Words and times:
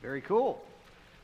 Very 0.00 0.20
cool. 0.20 0.60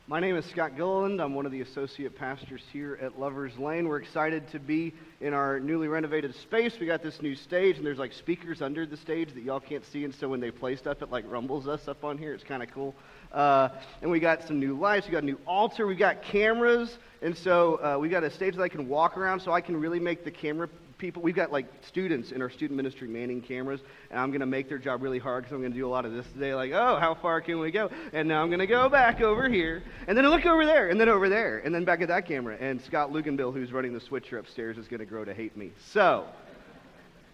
My 0.05 0.19
name 0.19 0.35
is 0.35 0.43
Scott 0.43 0.75
Gilliland. 0.75 1.21
I'm 1.21 1.33
one 1.33 1.45
of 1.45 1.53
the 1.53 1.61
associate 1.61 2.13
pastors 2.13 2.61
here 2.73 2.99
at 3.01 3.17
Lover's 3.17 3.57
Lane. 3.57 3.87
We're 3.87 4.01
excited 4.01 4.51
to 4.51 4.59
be 4.59 4.93
in 5.21 5.33
our 5.33 5.61
newly 5.61 5.87
renovated 5.87 6.35
space. 6.35 6.73
We 6.77 6.85
got 6.85 7.01
this 7.01 7.21
new 7.21 7.35
stage, 7.35 7.77
and 7.77 7.85
there's 7.85 7.97
like 7.97 8.11
speakers 8.11 8.61
under 8.61 8.85
the 8.85 8.97
stage 8.97 9.33
that 9.33 9.43
y'all 9.43 9.61
can't 9.61 9.85
see, 9.85 10.03
and 10.03 10.13
so 10.13 10.27
when 10.27 10.41
they 10.41 10.51
play 10.51 10.75
stuff, 10.75 11.01
it 11.01 11.09
like 11.09 11.23
rumbles 11.25 11.69
us 11.69 11.87
up 11.87 12.03
on 12.03 12.17
here. 12.17 12.33
It's 12.33 12.43
kind 12.43 12.61
of 12.61 12.69
cool. 12.71 12.93
Uh, 13.31 13.69
and 14.01 14.11
we 14.11 14.19
got 14.19 14.45
some 14.45 14.59
new 14.59 14.77
lights. 14.77 15.07
We 15.07 15.13
got 15.13 15.23
a 15.23 15.25
new 15.25 15.39
altar. 15.47 15.87
We 15.87 15.95
got 15.95 16.21
cameras, 16.21 16.97
and 17.21 17.35
so 17.37 17.75
uh, 17.75 17.97
we 17.97 18.09
got 18.09 18.25
a 18.25 18.29
stage 18.29 18.57
that 18.57 18.61
I 18.61 18.69
can 18.69 18.89
walk 18.89 19.17
around, 19.17 19.39
so 19.39 19.53
I 19.53 19.61
can 19.61 19.79
really 19.79 20.01
make 20.01 20.25
the 20.25 20.31
camera 20.31 20.67
people, 20.97 21.21
we've 21.21 21.35
got 21.35 21.51
like 21.51 21.65
students 21.87 22.31
in 22.31 22.41
our 22.41 22.49
student 22.49 22.77
ministry 22.77 23.07
manning 23.07 23.41
cameras, 23.41 23.81
and 24.09 24.19
I'm 24.19 24.29
going 24.29 24.41
to 24.41 24.45
make 24.45 24.69
their 24.69 24.77
job 24.77 25.01
really 25.01 25.19
hard 25.19 25.43
because 25.43 25.53
I'm 25.53 25.61
going 25.61 25.71
to 25.71 25.77
do 25.77 25.85
a 25.85 25.89
lot 25.89 26.05
of 26.05 26.13
this 26.13 26.25
today. 26.33 26.53
Like, 26.55 26.71
oh, 26.71 26.97
how 26.99 27.15
far 27.15 27.41
can 27.41 27.59
we 27.59 27.71
go? 27.71 27.89
And 28.13 28.27
now 28.27 28.41
I'm 28.41 28.49
going 28.49 28.59
to 28.59 28.67
go 28.67 28.89
back 28.89 29.21
over 29.21 29.49
here, 29.49 29.83
and 30.07 30.17
then 30.17 30.27
look 30.29 30.45
over 30.45 30.65
there, 30.65 30.89
and 30.89 30.99
then 30.99 31.09
over 31.09 31.29
there, 31.29 31.59
and 31.59 31.73
then 31.73 31.85
back 31.85 32.01
at 32.01 32.07
that 32.07 32.27
camera. 32.27 32.57
And 32.59 32.81
Scott 32.81 33.11
Luganbill, 33.11 33.53
who's 33.53 33.71
running 33.71 33.93
the 33.93 34.01
switcher 34.01 34.37
upstairs, 34.37 34.77
is 34.77 34.87
going 34.87 34.99
to 34.99 35.05
grow 35.05 35.25
to 35.25 35.33
hate 35.33 35.55
me. 35.57 35.71
So, 35.91 36.25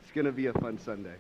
it's 0.04 0.12
going 0.14 0.26
to 0.26 0.32
be 0.32 0.48
a 0.48 0.54
fun 0.54 0.80
Sunday. 0.80 1.16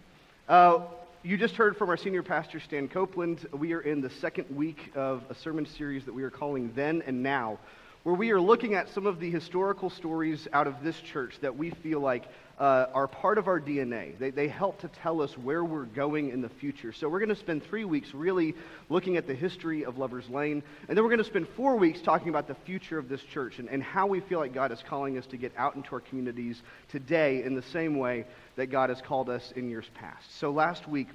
Uh, 0.47 0.79
you 1.23 1.37
just 1.37 1.55
heard 1.55 1.77
from 1.77 1.89
our 1.89 1.97
senior 1.97 2.23
pastor, 2.23 2.59
Stan 2.59 2.87
Copeland. 2.87 3.47
We 3.53 3.73
are 3.73 3.81
in 3.81 4.01
the 4.01 4.09
second 4.09 4.45
week 4.55 4.91
of 4.95 5.23
a 5.29 5.35
sermon 5.35 5.67
series 5.67 6.05
that 6.05 6.13
we 6.13 6.23
are 6.23 6.31
calling 6.31 6.71
Then 6.75 7.03
and 7.05 7.21
Now 7.21 7.59
where 8.03 8.15
we 8.15 8.31
are 8.31 8.41
looking 8.41 8.73
at 8.73 8.89
some 8.89 9.05
of 9.05 9.19
the 9.19 9.29
historical 9.29 9.89
stories 9.89 10.47
out 10.53 10.65
of 10.65 10.83
this 10.83 10.99
church 11.01 11.35
that 11.41 11.55
we 11.55 11.69
feel 11.69 11.99
like 11.99 12.25
uh, 12.57 12.87
are 12.93 13.07
part 13.07 13.37
of 13.37 13.47
our 13.47 13.59
DNA. 13.59 14.17
They, 14.17 14.31
they 14.31 14.47
help 14.47 14.79
to 14.81 14.87
tell 14.87 15.21
us 15.21 15.37
where 15.37 15.63
we're 15.63 15.85
going 15.85 16.29
in 16.29 16.41
the 16.41 16.49
future. 16.49 16.93
So 16.93 17.09
we're 17.09 17.19
going 17.19 17.29
to 17.29 17.35
spend 17.35 17.63
three 17.63 17.85
weeks 17.85 18.13
really 18.13 18.55
looking 18.89 19.17
at 19.17 19.27
the 19.27 19.35
history 19.35 19.85
of 19.85 19.99
Lover's 19.99 20.29
Lane, 20.29 20.63
and 20.87 20.97
then 20.97 21.03
we're 21.03 21.11
going 21.11 21.23
to 21.23 21.29
spend 21.29 21.47
four 21.55 21.75
weeks 21.75 22.01
talking 22.01 22.29
about 22.29 22.47
the 22.47 22.55
future 22.65 22.97
of 22.97 23.07
this 23.07 23.21
church 23.21 23.59
and, 23.59 23.69
and 23.69 23.83
how 23.83 24.07
we 24.07 24.19
feel 24.19 24.39
like 24.39 24.53
God 24.53 24.71
is 24.71 24.83
calling 24.87 25.17
us 25.17 25.25
to 25.27 25.37
get 25.37 25.53
out 25.55 25.75
into 25.75 25.93
our 25.93 26.01
communities 26.01 26.61
today 26.89 27.43
in 27.43 27.55
the 27.55 27.63
same 27.63 27.97
way 27.97 28.25
that 28.55 28.67
God 28.67 28.89
has 28.89 29.01
called 29.01 29.29
us 29.29 29.53
in 29.55 29.69
years 29.69 29.89
past. 29.93 30.39
So 30.39 30.51
last 30.51 30.87
week, 30.87 31.07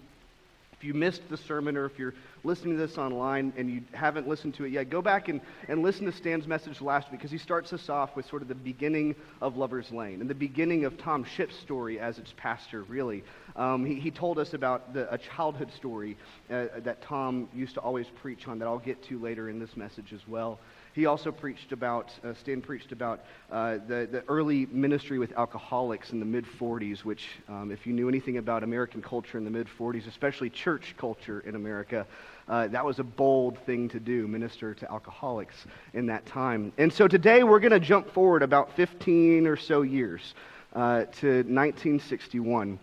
if 0.78 0.84
you 0.84 0.92
missed 0.92 1.22
the 1.30 1.36
sermon 1.36 1.76
or 1.76 1.86
if 1.86 1.98
you're 1.98 2.14
listening 2.44 2.76
to 2.76 2.86
this 2.86 2.98
online 2.98 3.52
and 3.56 3.70
you 3.70 3.80
haven't 3.92 4.28
listened 4.28 4.54
to 4.54 4.64
it 4.64 4.72
yet, 4.72 4.90
go 4.90 5.00
back 5.00 5.28
and, 5.28 5.40
and 5.68 5.82
listen 5.82 6.04
to 6.04 6.12
Stan's 6.12 6.46
message 6.46 6.82
last 6.82 7.10
week 7.10 7.20
because 7.20 7.30
he 7.30 7.38
starts 7.38 7.72
us 7.72 7.88
off 7.88 8.14
with 8.14 8.26
sort 8.26 8.42
of 8.42 8.48
the 8.48 8.54
beginning 8.54 9.14
of 9.40 9.56
Lover's 9.56 9.90
Lane 9.90 10.20
and 10.20 10.28
the 10.28 10.34
beginning 10.34 10.84
of 10.84 10.98
Tom 10.98 11.24
Shipp's 11.24 11.56
story 11.56 11.98
as 11.98 12.18
its 12.18 12.34
pastor, 12.36 12.82
really. 12.82 13.24
Um, 13.56 13.86
he, 13.86 13.94
he 13.94 14.10
told 14.10 14.38
us 14.38 14.52
about 14.52 14.92
the, 14.92 15.12
a 15.12 15.16
childhood 15.16 15.72
story 15.72 16.18
uh, 16.50 16.66
that 16.80 17.00
Tom 17.00 17.48
used 17.54 17.74
to 17.74 17.80
always 17.80 18.06
preach 18.20 18.46
on 18.46 18.58
that 18.58 18.66
I'll 18.66 18.78
get 18.78 19.02
to 19.04 19.18
later 19.18 19.48
in 19.48 19.58
this 19.58 19.76
message 19.76 20.12
as 20.12 20.28
well. 20.28 20.58
He 20.96 21.04
also 21.04 21.30
preached 21.30 21.72
about, 21.72 22.10
uh, 22.24 22.32
Stan 22.32 22.62
preached 22.62 22.90
about 22.90 23.20
uh, 23.52 23.76
the, 23.86 24.08
the 24.10 24.24
early 24.28 24.64
ministry 24.72 25.18
with 25.18 25.30
alcoholics 25.36 26.10
in 26.12 26.20
the 26.20 26.24
mid 26.24 26.46
40s, 26.46 27.00
which, 27.00 27.28
um, 27.50 27.70
if 27.70 27.86
you 27.86 27.92
knew 27.92 28.08
anything 28.08 28.38
about 28.38 28.62
American 28.62 29.02
culture 29.02 29.36
in 29.36 29.44
the 29.44 29.50
mid 29.50 29.68
40s, 29.78 30.08
especially 30.08 30.48
church 30.48 30.94
culture 30.96 31.40
in 31.40 31.54
America, 31.54 32.06
uh, 32.48 32.68
that 32.68 32.82
was 32.82 32.98
a 32.98 33.04
bold 33.04 33.58
thing 33.66 33.90
to 33.90 34.00
do, 34.00 34.26
minister 34.26 34.72
to 34.72 34.90
alcoholics 34.90 35.66
in 35.92 36.06
that 36.06 36.24
time. 36.24 36.72
And 36.78 36.90
so 36.90 37.06
today 37.06 37.44
we're 37.44 37.60
going 37.60 37.72
to 37.72 37.80
jump 37.80 38.10
forward 38.10 38.42
about 38.42 38.74
15 38.74 39.46
or 39.46 39.58
so 39.58 39.82
years 39.82 40.34
uh, 40.72 41.04
to 41.20 41.42
1961. 41.42 42.78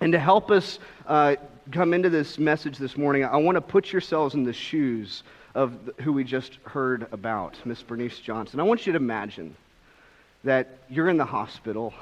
And 0.00 0.12
to 0.12 0.18
help 0.18 0.50
us 0.50 0.80
uh, 1.06 1.36
come 1.70 1.94
into 1.94 2.10
this 2.10 2.40
message 2.40 2.76
this 2.76 2.96
morning, 2.96 3.24
I 3.24 3.36
want 3.36 3.54
to 3.54 3.60
put 3.60 3.92
yourselves 3.92 4.34
in 4.34 4.42
the 4.42 4.52
shoes 4.52 5.22
of 5.56 5.72
who 6.02 6.12
we 6.12 6.22
just 6.22 6.58
heard 6.66 7.08
about, 7.12 7.56
Miss 7.64 7.82
Bernice 7.82 8.18
Johnson. 8.18 8.60
I 8.60 8.62
want 8.62 8.86
you 8.86 8.92
to 8.92 8.98
imagine 8.98 9.56
that 10.44 10.68
you're 10.90 11.08
in 11.08 11.16
the 11.16 11.24
hospital 11.24 11.94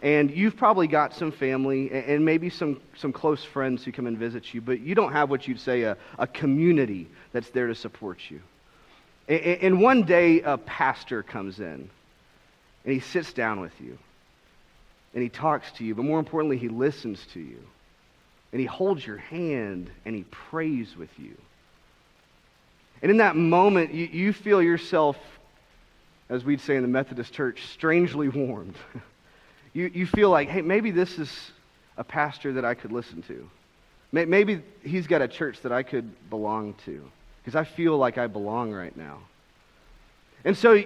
and 0.00 0.30
you've 0.30 0.56
probably 0.56 0.86
got 0.86 1.12
some 1.12 1.32
family 1.32 1.90
and 1.90 2.24
maybe 2.24 2.48
some, 2.48 2.80
some 2.96 3.12
close 3.12 3.42
friends 3.42 3.82
who 3.82 3.90
come 3.90 4.06
and 4.06 4.16
visit 4.16 4.54
you, 4.54 4.60
but 4.60 4.78
you 4.78 4.94
don't 4.94 5.10
have 5.10 5.28
what 5.28 5.48
you'd 5.48 5.58
say 5.58 5.82
a, 5.82 5.96
a 6.20 6.26
community 6.28 7.08
that's 7.32 7.50
there 7.50 7.66
to 7.66 7.74
support 7.74 8.20
you. 8.30 8.40
And, 9.26 9.40
and 9.40 9.80
one 9.80 10.04
day, 10.04 10.40
a 10.42 10.56
pastor 10.56 11.24
comes 11.24 11.58
in 11.58 11.90
and 12.84 12.92
he 12.94 13.00
sits 13.00 13.32
down 13.32 13.58
with 13.58 13.78
you 13.80 13.98
and 15.14 15.22
he 15.24 15.28
talks 15.28 15.72
to 15.72 15.84
you, 15.84 15.96
but 15.96 16.04
more 16.04 16.20
importantly, 16.20 16.58
he 16.58 16.68
listens 16.68 17.26
to 17.32 17.40
you. 17.40 17.58
And 18.52 18.60
he 18.60 18.66
holds 18.66 19.04
your 19.04 19.18
hand 19.18 19.90
and 20.04 20.14
he 20.14 20.22
prays 20.22 20.96
with 20.96 21.10
you. 21.18 21.36
And 23.02 23.10
in 23.10 23.18
that 23.18 23.36
moment, 23.36 23.94
you, 23.94 24.06
you 24.06 24.32
feel 24.32 24.62
yourself, 24.62 25.16
as 26.28 26.44
we'd 26.44 26.60
say 26.60 26.76
in 26.76 26.82
the 26.82 26.88
Methodist 26.88 27.32
Church, 27.32 27.66
strangely 27.66 28.28
warmed. 28.28 28.76
you, 29.72 29.90
you 29.94 30.06
feel 30.06 30.30
like, 30.30 30.48
hey, 30.48 30.62
maybe 30.62 30.90
this 30.90 31.18
is 31.18 31.50
a 31.96 32.04
pastor 32.04 32.52
that 32.54 32.64
I 32.64 32.74
could 32.74 32.92
listen 32.92 33.22
to. 33.22 33.48
Maybe 34.10 34.62
he's 34.82 35.06
got 35.06 35.20
a 35.20 35.28
church 35.28 35.60
that 35.60 35.72
I 35.72 35.82
could 35.82 36.30
belong 36.30 36.74
to 36.86 37.10
because 37.42 37.54
I 37.54 37.64
feel 37.64 37.98
like 37.98 38.16
I 38.16 38.26
belong 38.26 38.72
right 38.72 38.96
now. 38.96 39.18
And 40.44 40.56
so 40.56 40.82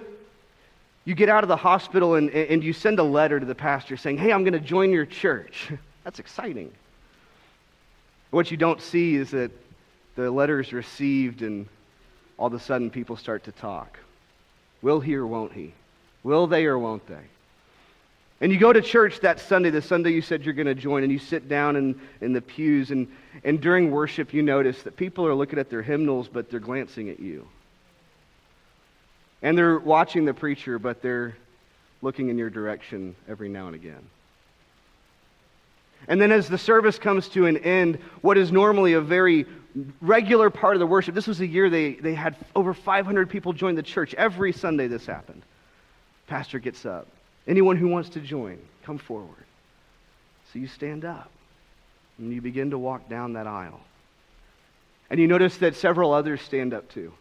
you 1.05 1.15
get 1.15 1.29
out 1.29 1.43
of 1.43 1.47
the 1.47 1.55
hospital 1.55 2.15
and, 2.15 2.29
and 2.29 2.63
you 2.63 2.73
send 2.73 2.99
a 2.99 3.03
letter 3.03 3.39
to 3.39 3.45
the 3.45 3.55
pastor 3.55 3.95
saying, 3.95 4.17
hey, 4.17 4.33
I'm 4.33 4.43
going 4.43 4.53
to 4.53 4.59
join 4.59 4.91
your 4.91 5.05
church. 5.05 5.71
That's 6.03 6.19
exciting. 6.19 6.71
What 8.31 8.51
you 8.51 8.57
don't 8.57 8.81
see 8.81 9.15
is 9.15 9.31
that 9.31 9.51
the 10.15 10.29
letter 10.29 10.59
is 10.59 10.73
received 10.73 11.41
and 11.43 11.67
all 12.37 12.47
of 12.47 12.53
a 12.53 12.59
sudden 12.59 12.89
people 12.89 13.15
start 13.15 13.43
to 13.45 13.51
talk. 13.51 13.99
Will 14.81 14.99
he 14.99 15.15
or 15.15 15.25
won't 15.25 15.53
he? 15.53 15.73
Will 16.23 16.47
they 16.47 16.65
or 16.65 16.77
won't 16.77 17.05
they? 17.07 17.21
And 18.41 18.51
you 18.51 18.59
go 18.59 18.73
to 18.73 18.81
church 18.81 19.21
that 19.21 19.39
Sunday, 19.39 19.69
the 19.69 19.81
Sunday 19.81 20.11
you 20.11 20.21
said 20.21 20.43
you're 20.43 20.53
going 20.53 20.67
to 20.67 20.75
join, 20.75 21.03
and 21.03 21.11
you 21.11 21.19
sit 21.19 21.47
down 21.47 21.77
in, 21.77 21.99
in 22.19 22.33
the 22.33 22.41
pews, 22.41 22.91
and, 22.91 23.07
and 23.45 23.61
during 23.61 23.89
worship, 23.89 24.33
you 24.33 24.41
notice 24.41 24.83
that 24.83 24.97
people 24.97 25.25
are 25.25 25.33
looking 25.33 25.59
at 25.59 25.69
their 25.69 25.81
hymnals, 25.81 26.27
but 26.27 26.51
they're 26.51 26.59
glancing 26.59 27.09
at 27.09 27.21
you. 27.21 27.47
And 29.41 29.57
they're 29.57 29.79
watching 29.79 30.25
the 30.25 30.33
preacher, 30.33 30.77
but 30.77 31.01
they're 31.01 31.37
looking 32.01 32.27
in 32.29 32.37
your 32.37 32.49
direction 32.49 33.15
every 33.29 33.47
now 33.47 33.67
and 33.67 33.75
again. 33.75 34.05
And 36.07 36.21
then 36.21 36.31
as 36.31 36.49
the 36.49 36.57
service 36.57 36.99
comes 36.99 37.29
to 37.29 37.45
an 37.45 37.57
end, 37.57 37.99
what 38.21 38.37
is 38.37 38.51
normally 38.51 38.93
a 38.93 39.01
very 39.01 39.45
regular 40.01 40.49
part 40.49 40.75
of 40.75 40.79
the 40.79 40.87
worship, 40.87 41.15
this 41.15 41.27
was 41.27 41.39
a 41.39 41.47
year 41.47 41.69
they, 41.69 41.93
they 41.93 42.13
had 42.13 42.35
over 42.55 42.73
500 42.73 43.29
people 43.29 43.53
join 43.53 43.75
the 43.75 43.83
church. 43.83 44.13
Every 44.13 44.51
Sunday 44.51 44.87
this 44.87 45.05
happened. 45.05 45.41
Pastor 46.27 46.59
gets 46.59 46.85
up. 46.85 47.07
Anyone 47.47 47.77
who 47.77 47.87
wants 47.87 48.09
to 48.09 48.19
join, 48.19 48.59
come 48.83 48.97
forward. 48.97 49.45
So 50.51 50.59
you 50.59 50.67
stand 50.67 51.05
up 51.05 51.29
and 52.17 52.31
you 52.31 52.41
begin 52.41 52.69
to 52.71 52.77
walk 52.77 53.09
down 53.09 53.33
that 53.33 53.47
aisle. 53.47 53.79
And 55.09 55.19
you 55.19 55.27
notice 55.27 55.57
that 55.57 55.75
several 55.75 56.13
others 56.13 56.41
stand 56.41 56.73
up 56.73 56.89
too. 56.91 57.13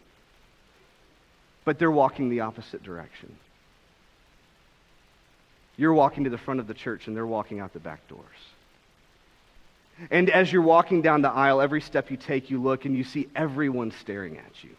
But 1.64 1.78
they're 1.78 1.90
walking 1.90 2.28
the 2.28 2.40
opposite 2.40 2.82
direction. 2.82 3.34
You're 5.76 5.94
walking 5.94 6.24
to 6.24 6.30
the 6.30 6.38
front 6.38 6.60
of 6.60 6.66
the 6.66 6.74
church 6.74 7.06
and 7.06 7.16
they're 7.16 7.26
walking 7.26 7.60
out 7.60 7.72
the 7.72 7.80
back 7.80 8.06
doors. 8.08 8.22
And 10.10 10.30
as 10.30 10.52
you're 10.52 10.62
walking 10.62 11.02
down 11.02 11.22
the 11.22 11.30
aisle, 11.30 11.60
every 11.60 11.80
step 11.80 12.10
you 12.10 12.16
take, 12.16 12.50
you 12.50 12.60
look 12.60 12.84
and 12.84 12.96
you 12.96 13.04
see 13.04 13.28
everyone 13.36 13.92
staring 14.00 14.38
at 14.38 14.64
you. 14.64 14.70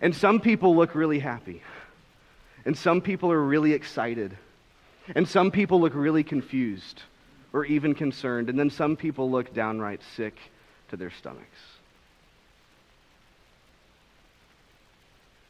And 0.00 0.14
some 0.14 0.40
people 0.40 0.76
look 0.76 0.94
really 0.94 1.18
happy. 1.18 1.62
And 2.64 2.76
some 2.76 3.00
people 3.00 3.30
are 3.32 3.42
really 3.42 3.72
excited. 3.72 4.36
And 5.14 5.28
some 5.28 5.50
people 5.50 5.80
look 5.80 5.94
really 5.94 6.24
confused 6.24 7.02
or 7.52 7.64
even 7.64 7.94
concerned. 7.94 8.48
And 8.48 8.58
then 8.58 8.70
some 8.70 8.96
people 8.96 9.30
look 9.30 9.54
downright 9.54 10.00
sick 10.16 10.36
to 10.90 10.96
their 10.96 11.10
stomachs. 11.10 11.46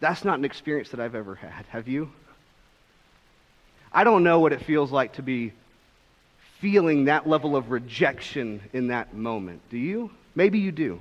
That's 0.01 0.25
not 0.25 0.39
an 0.39 0.45
experience 0.45 0.91
that 0.91 1.01
I've 1.01 1.15
ever 1.15 1.35
had. 1.35 1.65
Have 1.71 1.89
you? 1.89 2.11
I 3.93 4.05
don't 4.05 4.25
know 4.25 4.41
what 4.41 4.53
it 4.53 4.63
feels 4.63 4.93
like 4.93 5.15
to 5.15 5.23
be 5.23 5.53
feeling 6.61 7.05
that 7.05 7.29
level 7.29 7.57
of 7.57 7.71
rejection 7.71 8.61
in 8.73 8.89
that 8.89 9.15
moment. 9.15 9.61
Do 9.71 9.79
you? 9.79 10.11
Maybe 10.35 10.59
you 10.59 10.73
do. 10.73 11.01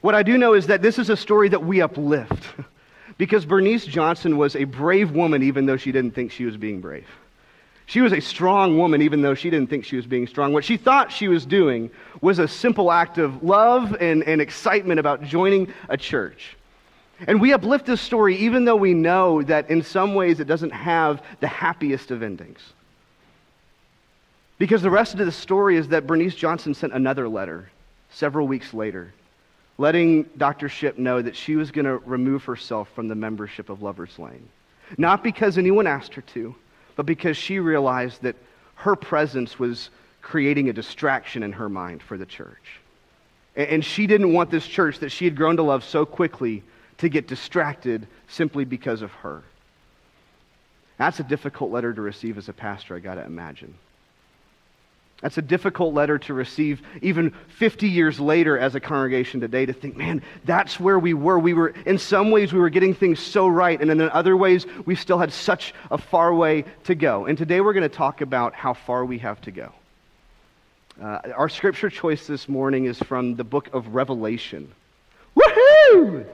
What 0.00 0.14
I 0.14 0.22
do 0.22 0.36
know 0.36 0.54
is 0.54 0.66
that 0.66 0.82
this 0.82 0.98
is 0.98 1.10
a 1.10 1.16
story 1.16 1.48
that 1.48 1.64
we 1.64 1.80
uplift 1.80 2.44
because 3.18 3.46
Bernice 3.46 3.86
Johnson 3.86 4.36
was 4.36 4.56
a 4.56 4.64
brave 4.64 5.12
woman 5.12 5.42
even 5.42 5.66
though 5.66 5.76
she 5.76 5.92
didn't 5.92 6.14
think 6.14 6.32
she 6.32 6.44
was 6.44 6.56
being 6.56 6.80
brave. 6.80 7.08
She 7.86 8.00
was 8.00 8.12
a 8.12 8.20
strong 8.20 8.78
woman 8.78 9.00
even 9.00 9.22
though 9.22 9.34
she 9.34 9.48
didn't 9.48 9.70
think 9.70 9.84
she 9.84 9.96
was 9.96 10.06
being 10.06 10.26
strong. 10.26 10.52
What 10.52 10.64
she 10.64 10.76
thought 10.76 11.12
she 11.12 11.28
was 11.28 11.46
doing 11.46 11.90
was 12.20 12.40
a 12.40 12.48
simple 12.48 12.90
act 12.90 13.16
of 13.18 13.44
love 13.44 13.96
and, 14.00 14.24
and 14.24 14.40
excitement 14.40 14.98
about 14.98 15.22
joining 15.22 15.72
a 15.88 15.96
church. 15.96 16.56
And 17.26 17.40
we 17.40 17.52
uplift 17.52 17.86
this 17.86 18.00
story 18.00 18.36
even 18.36 18.64
though 18.64 18.76
we 18.76 18.94
know 18.94 19.42
that 19.42 19.70
in 19.70 19.82
some 19.82 20.14
ways 20.14 20.40
it 20.40 20.46
doesn't 20.46 20.72
have 20.72 21.22
the 21.40 21.46
happiest 21.46 22.10
of 22.10 22.22
endings. 22.22 22.60
Because 24.58 24.82
the 24.82 24.90
rest 24.90 25.14
of 25.14 25.24
the 25.24 25.32
story 25.32 25.76
is 25.76 25.88
that 25.88 26.06
Bernice 26.06 26.34
Johnson 26.34 26.74
sent 26.74 26.92
another 26.92 27.28
letter 27.28 27.70
several 28.10 28.46
weeks 28.46 28.74
later 28.74 29.12
letting 29.78 30.22
Dr. 30.36 30.68
Shipp 30.68 30.98
know 30.98 31.20
that 31.20 31.36
she 31.36 31.56
was 31.56 31.70
going 31.70 31.84
to 31.84 31.98
remove 31.98 32.44
herself 32.44 32.88
from 32.94 33.08
the 33.08 33.14
membership 33.14 33.68
of 33.68 33.82
Lover's 33.82 34.18
Lane. 34.18 34.48
Not 34.96 35.22
because 35.22 35.58
anyone 35.58 35.86
asked 35.86 36.14
her 36.14 36.22
to, 36.22 36.54
but 36.94 37.06
because 37.06 37.36
she 37.36 37.58
realized 37.58 38.22
that 38.22 38.36
her 38.76 38.96
presence 38.96 39.58
was 39.58 39.90
creating 40.22 40.68
a 40.68 40.72
distraction 40.72 41.42
in 41.42 41.52
her 41.52 41.68
mind 41.68 42.02
for 42.02 42.16
the 42.16 42.26
church. 42.26 42.80
And 43.54 43.84
she 43.84 44.06
didn't 44.06 44.32
want 44.32 44.50
this 44.50 44.66
church 44.66 44.98
that 45.00 45.10
she 45.10 45.24
had 45.24 45.34
grown 45.34 45.56
to 45.56 45.62
love 45.62 45.84
so 45.84 46.04
quickly 46.04 46.62
to 46.98 47.08
get 47.08 47.28
distracted 47.28 48.06
simply 48.28 48.64
because 48.64 49.02
of 49.02 49.12
her. 49.12 49.42
That's 50.98 51.20
a 51.20 51.24
difficult 51.24 51.70
letter 51.70 51.92
to 51.92 52.00
receive 52.00 52.38
as 52.38 52.48
a 52.48 52.52
pastor, 52.52 52.96
I 52.96 53.00
got 53.00 53.16
to 53.16 53.24
imagine. 53.24 53.74
That's 55.22 55.38
a 55.38 55.42
difficult 55.42 55.94
letter 55.94 56.18
to 56.18 56.34
receive 56.34 56.82
even 57.00 57.30
50 57.48 57.88
years 57.88 58.20
later 58.20 58.58
as 58.58 58.74
a 58.74 58.80
congregation 58.80 59.40
today 59.40 59.64
to 59.64 59.72
think, 59.72 59.96
man, 59.96 60.22
that's 60.44 60.78
where 60.78 60.98
we 60.98 61.14
were. 61.14 61.38
We 61.38 61.54
were, 61.54 61.68
in 61.86 61.96
some 61.98 62.30
ways, 62.30 62.52
we 62.52 62.60
were 62.60 62.68
getting 62.68 62.94
things 62.94 63.18
so 63.18 63.48
right, 63.48 63.80
and 63.80 63.90
in 63.90 64.00
other 64.02 64.36
ways, 64.36 64.66
we 64.84 64.94
still 64.94 65.18
had 65.18 65.32
such 65.32 65.72
a 65.90 65.96
far 65.96 66.34
way 66.34 66.64
to 66.84 66.94
go. 66.94 67.24
And 67.24 67.38
today 67.38 67.62
we're 67.62 67.72
going 67.72 67.88
to 67.88 67.94
talk 67.94 68.20
about 68.20 68.54
how 68.54 68.74
far 68.74 69.06
we 69.06 69.18
have 69.18 69.40
to 69.42 69.50
go. 69.50 69.72
Uh, 71.02 71.20
our 71.34 71.48
scripture 71.48 71.90
choice 71.90 72.26
this 72.26 72.46
morning 72.46 72.84
is 72.84 72.98
from 72.98 73.36
the 73.36 73.44
book 73.44 73.70
of 73.72 73.94
Revelation. 73.94 74.70
Woohoo! 75.34 76.26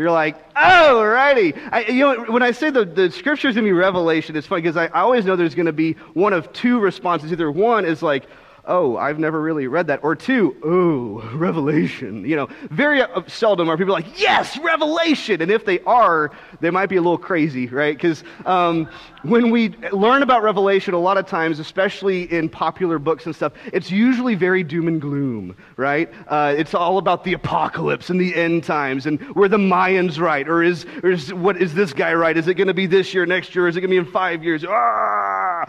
You're 0.00 0.10
like, 0.10 0.42
oh, 0.56 1.04
righty. 1.04 1.52
I, 1.70 1.80
you 1.82 2.00
know, 2.00 2.24
when 2.32 2.42
I 2.42 2.52
say 2.52 2.70
the, 2.70 2.86
the 2.86 3.10
scripture 3.10 3.48
is 3.48 3.54
going 3.54 3.66
to 3.66 3.68
be 3.68 3.72
revelation, 3.72 4.34
it's 4.34 4.46
funny 4.46 4.62
because 4.62 4.78
I, 4.78 4.86
I 4.86 5.00
always 5.00 5.26
know 5.26 5.36
there's 5.36 5.54
going 5.54 5.66
to 5.66 5.74
be 5.74 5.92
one 6.14 6.32
of 6.32 6.50
two 6.54 6.80
responses. 6.80 7.30
Either 7.30 7.50
one 7.50 7.84
is 7.84 8.02
like, 8.02 8.24
oh, 8.70 8.96
I've 8.96 9.18
never 9.18 9.40
really 9.40 9.66
read 9.66 9.88
that. 9.88 10.02
Or 10.02 10.14
two, 10.14 10.56
oh, 10.64 11.28
Revelation. 11.36 12.24
You 12.24 12.36
know, 12.36 12.48
very 12.70 13.02
uh, 13.02 13.22
seldom 13.26 13.68
are 13.68 13.76
people 13.76 13.92
like, 13.92 14.18
yes, 14.18 14.56
Revelation. 14.58 15.42
And 15.42 15.50
if 15.50 15.64
they 15.64 15.80
are, 15.80 16.30
they 16.60 16.70
might 16.70 16.86
be 16.86 16.96
a 16.96 17.02
little 17.02 17.18
crazy, 17.18 17.66
right? 17.66 17.96
Because 17.96 18.22
um, 18.46 18.88
when 19.22 19.50
we 19.50 19.70
learn 19.92 20.22
about 20.22 20.42
Revelation, 20.42 20.94
a 20.94 20.98
lot 20.98 21.18
of 21.18 21.26
times, 21.26 21.58
especially 21.58 22.32
in 22.32 22.48
popular 22.48 22.98
books 22.98 23.26
and 23.26 23.34
stuff, 23.34 23.52
it's 23.72 23.90
usually 23.90 24.36
very 24.36 24.62
doom 24.62 24.86
and 24.86 25.00
gloom, 25.00 25.56
right? 25.76 26.10
Uh, 26.28 26.54
it's 26.56 26.72
all 26.72 26.98
about 26.98 27.24
the 27.24 27.32
apocalypse 27.32 28.08
and 28.08 28.20
the 28.20 28.34
end 28.34 28.62
times 28.62 29.06
and 29.06 29.34
were 29.34 29.48
the 29.48 29.58
Mayans 29.58 30.20
right? 30.20 30.48
Or 30.48 30.62
is, 30.62 30.86
or 31.02 31.10
is 31.10 31.34
what 31.34 31.60
is 31.60 31.74
this 31.74 31.92
guy 31.92 32.14
right? 32.14 32.36
Is 32.36 32.46
it 32.46 32.54
going 32.54 32.68
to 32.68 32.74
be 32.74 32.86
this 32.86 33.12
year, 33.12 33.26
next 33.26 33.54
year? 33.54 33.66
Is 33.66 33.76
it 33.76 33.80
going 33.80 33.90
to 33.90 34.00
be 34.00 34.06
in 34.06 34.12
five 34.12 34.44
years? 34.44 34.64
Ah! 34.64 35.64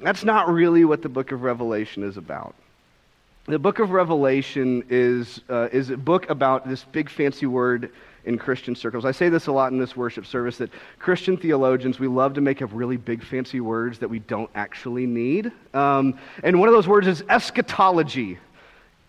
That's 0.00 0.24
not 0.24 0.48
really 0.48 0.84
what 0.84 1.02
the 1.02 1.08
book 1.08 1.32
of 1.32 1.42
Revelation 1.42 2.02
is 2.02 2.16
about. 2.16 2.54
The 3.46 3.58
book 3.58 3.78
of 3.78 3.90
Revelation 3.90 4.84
is, 4.90 5.40
uh, 5.48 5.68
is 5.72 5.90
a 5.90 5.96
book 5.96 6.28
about 6.28 6.68
this 6.68 6.84
big 6.84 7.08
fancy 7.08 7.46
word 7.46 7.90
in 8.26 8.36
Christian 8.36 8.76
circles. 8.76 9.06
I 9.06 9.10
say 9.10 9.30
this 9.30 9.46
a 9.46 9.52
lot 9.52 9.72
in 9.72 9.78
this 9.78 9.96
worship 9.96 10.26
service 10.26 10.58
that 10.58 10.70
Christian 10.98 11.36
theologians, 11.36 11.98
we 11.98 12.08
love 12.08 12.34
to 12.34 12.42
make 12.42 12.60
up 12.60 12.68
really 12.72 12.98
big 12.98 13.24
fancy 13.24 13.60
words 13.60 13.98
that 14.00 14.08
we 14.08 14.18
don't 14.18 14.50
actually 14.54 15.06
need. 15.06 15.50
Um, 15.72 16.18
and 16.44 16.60
one 16.60 16.68
of 16.68 16.74
those 16.74 16.86
words 16.86 17.06
is 17.06 17.24
eschatology. 17.30 18.38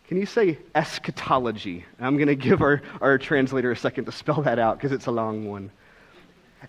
Can 0.08 0.18
you 0.18 0.26
say 0.26 0.58
eschatology? 0.74 1.86
I'm 2.00 2.16
going 2.16 2.30
to 2.30 2.36
give 2.36 2.62
our, 2.62 2.82
our 3.02 3.18
translator 3.18 3.72
a 3.72 3.76
second 3.76 4.06
to 4.06 4.12
spell 4.12 4.42
that 4.44 4.58
out 4.58 4.78
because 4.78 4.94
it's 4.94 5.08
a 5.08 5.12
long 5.12 5.50
one. 5.50 5.70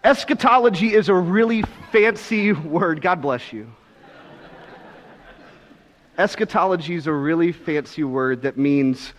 Eschatology 0.03 0.93
is 0.93 1.09
a 1.09 1.15
really 1.15 1.63
fancy 1.93 2.53
word. 2.53 3.01
God 3.01 3.23
bless 3.23 3.53
you. 3.53 3.71
Eschatology 6.21 6.95
is 6.95 7.07
a 7.07 7.13
really 7.13 7.51
fancy 7.51 8.05
word 8.05 8.43
that 8.43 8.59
means 8.59 9.15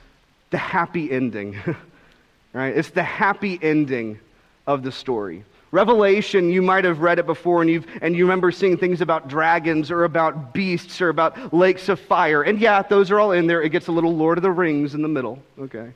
the 0.51 0.57
happy 0.57 1.11
ending, 1.11 1.57
right? 2.53 2.77
It's 2.77 2.91
the 2.91 3.03
happy 3.03 3.57
ending 3.59 4.19
of 4.67 4.83
the 4.83 4.91
story. 4.91 5.43
Revelation, 5.71 6.51
you 6.51 6.61
might 6.61 6.83
have 6.83 6.99
read 6.99 7.17
it 7.17 7.25
before 7.25 7.61
and, 7.61 7.71
you've, 7.71 7.87
and 8.03 8.15
you 8.15 8.25
remember 8.25 8.51
seeing 8.51 8.77
things 8.77 9.01
about 9.01 9.27
dragons 9.27 9.89
or 9.89 10.03
about 10.03 10.53
beasts 10.53 11.01
or 11.01 11.09
about 11.09 11.51
lakes 11.51 11.89
of 11.89 11.99
fire. 11.99 12.43
And 12.43 12.59
yeah, 12.59 12.83
those 12.83 13.09
are 13.09 13.19
all 13.19 13.31
in 13.31 13.47
there. 13.47 13.63
It 13.63 13.69
gets 13.69 13.87
a 13.87 13.91
little 13.91 14.15
Lord 14.15 14.37
of 14.37 14.43
the 14.43 14.51
Rings 14.51 14.93
in 14.93 15.01
the 15.01 15.07
middle, 15.07 15.41
okay? 15.57 15.93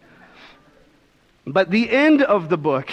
But 1.45 1.69
the 1.69 1.87
end 1.87 2.23
of 2.23 2.49
the 2.49 2.57
book 2.57 2.89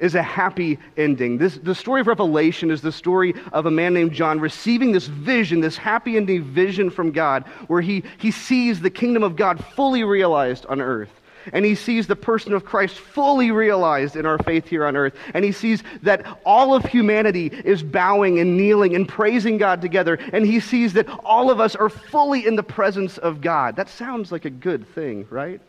is 0.00 0.14
a 0.14 0.22
happy 0.22 0.78
ending. 0.96 1.38
This, 1.38 1.56
the 1.56 1.74
story 1.74 2.00
of 2.00 2.06
Revelation 2.06 2.70
is 2.70 2.80
the 2.80 2.90
story 2.90 3.34
of 3.52 3.66
a 3.66 3.70
man 3.70 3.94
named 3.94 4.12
John 4.12 4.40
receiving 4.40 4.92
this 4.92 5.06
vision, 5.06 5.60
this 5.60 5.76
happy 5.76 6.16
ending 6.16 6.42
vision 6.42 6.90
from 6.90 7.12
God, 7.12 7.46
where 7.68 7.82
he, 7.82 8.02
he 8.18 8.30
sees 8.30 8.80
the 8.80 8.90
kingdom 8.90 9.22
of 9.22 9.36
God 9.36 9.64
fully 9.76 10.02
realized 10.02 10.66
on 10.66 10.80
earth. 10.80 11.12
And 11.52 11.64
he 11.64 11.74
sees 11.74 12.06
the 12.06 12.16
person 12.16 12.52
of 12.52 12.64
Christ 12.64 12.96
fully 12.98 13.50
realized 13.50 14.16
in 14.16 14.26
our 14.26 14.38
faith 14.38 14.66
here 14.68 14.84
on 14.84 14.96
earth. 14.96 15.14
And 15.32 15.44
he 15.44 15.52
sees 15.52 15.82
that 16.02 16.26
all 16.44 16.74
of 16.74 16.84
humanity 16.84 17.46
is 17.46 17.82
bowing 17.82 18.38
and 18.38 18.56
kneeling 18.56 18.94
and 18.94 19.08
praising 19.08 19.56
God 19.56 19.80
together. 19.80 20.18
And 20.32 20.44
he 20.44 20.60
sees 20.60 20.92
that 20.94 21.08
all 21.24 21.50
of 21.50 21.60
us 21.60 21.74
are 21.74 21.88
fully 21.88 22.46
in 22.46 22.56
the 22.56 22.62
presence 22.62 23.18
of 23.18 23.40
God. 23.40 23.76
That 23.76 23.88
sounds 23.88 24.30
like 24.30 24.44
a 24.44 24.50
good 24.50 24.86
thing, 24.88 25.26
right? 25.30 25.60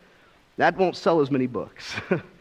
That 0.58 0.76
won't 0.76 0.96
sell 0.96 1.20
as 1.20 1.30
many 1.30 1.46
books. 1.46 1.94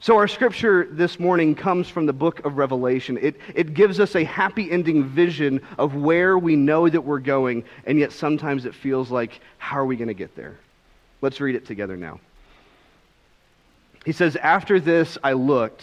So, 0.00 0.16
our 0.16 0.26
scripture 0.26 0.88
this 0.90 1.20
morning 1.20 1.54
comes 1.54 1.88
from 1.88 2.06
the 2.06 2.12
book 2.12 2.44
of 2.44 2.56
Revelation. 2.56 3.16
It, 3.20 3.36
it 3.54 3.74
gives 3.74 4.00
us 4.00 4.16
a 4.16 4.24
happy 4.24 4.70
ending 4.70 5.04
vision 5.04 5.60
of 5.78 5.94
where 5.94 6.36
we 6.36 6.56
know 6.56 6.88
that 6.88 7.00
we're 7.00 7.20
going, 7.20 7.64
and 7.86 7.98
yet 7.98 8.12
sometimes 8.12 8.66
it 8.66 8.74
feels 8.74 9.10
like, 9.10 9.40
how 9.58 9.76
are 9.76 9.86
we 9.86 9.96
going 9.96 10.08
to 10.08 10.14
get 10.14 10.34
there? 10.34 10.58
Let's 11.20 11.40
read 11.40 11.54
it 11.54 11.64
together 11.64 11.96
now. 11.96 12.20
He 14.04 14.12
says, 14.12 14.36
After 14.36 14.80
this 14.80 15.16
I 15.22 15.32
looked, 15.32 15.82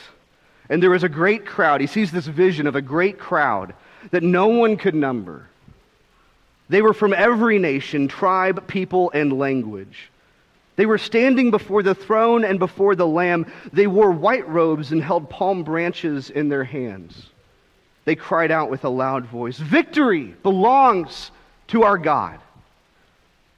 and 0.69 0.83
there 0.83 0.89
was 0.89 1.03
a 1.03 1.09
great 1.09 1.45
crowd. 1.45 1.81
He 1.81 1.87
sees 1.87 2.11
this 2.11 2.27
vision 2.27 2.67
of 2.67 2.75
a 2.75 2.81
great 2.81 3.17
crowd 3.17 3.73
that 4.11 4.23
no 4.23 4.47
one 4.47 4.77
could 4.77 4.93
number. 4.93 5.47
They 6.69 6.81
were 6.81 6.93
from 6.93 7.13
every 7.13 7.59
nation, 7.59 8.07
tribe, 8.07 8.67
people, 8.67 9.09
and 9.13 9.37
language. 9.37 10.10
They 10.75 10.85
were 10.85 10.97
standing 10.97 11.51
before 11.51 11.83
the 11.83 11.95
throne 11.95 12.43
and 12.43 12.57
before 12.57 12.95
the 12.95 13.07
Lamb. 13.07 13.51
They 13.73 13.87
wore 13.87 14.11
white 14.11 14.47
robes 14.47 14.91
and 14.91 15.03
held 15.03 15.29
palm 15.29 15.63
branches 15.63 16.29
in 16.29 16.49
their 16.49 16.63
hands. 16.63 17.27
They 18.05 18.15
cried 18.15 18.51
out 18.51 18.69
with 18.69 18.83
a 18.83 18.89
loud 18.89 19.25
voice 19.25 19.57
Victory 19.57 20.35
belongs 20.43 21.31
to 21.67 21.83
our 21.83 21.97
God 21.97 22.39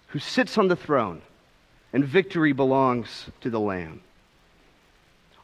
who 0.08 0.20
sits 0.20 0.58
on 0.58 0.68
the 0.68 0.76
throne, 0.76 1.22
and 1.92 2.06
victory 2.06 2.52
belongs 2.52 3.26
to 3.42 3.50
the 3.50 3.60
Lamb. 3.60 4.02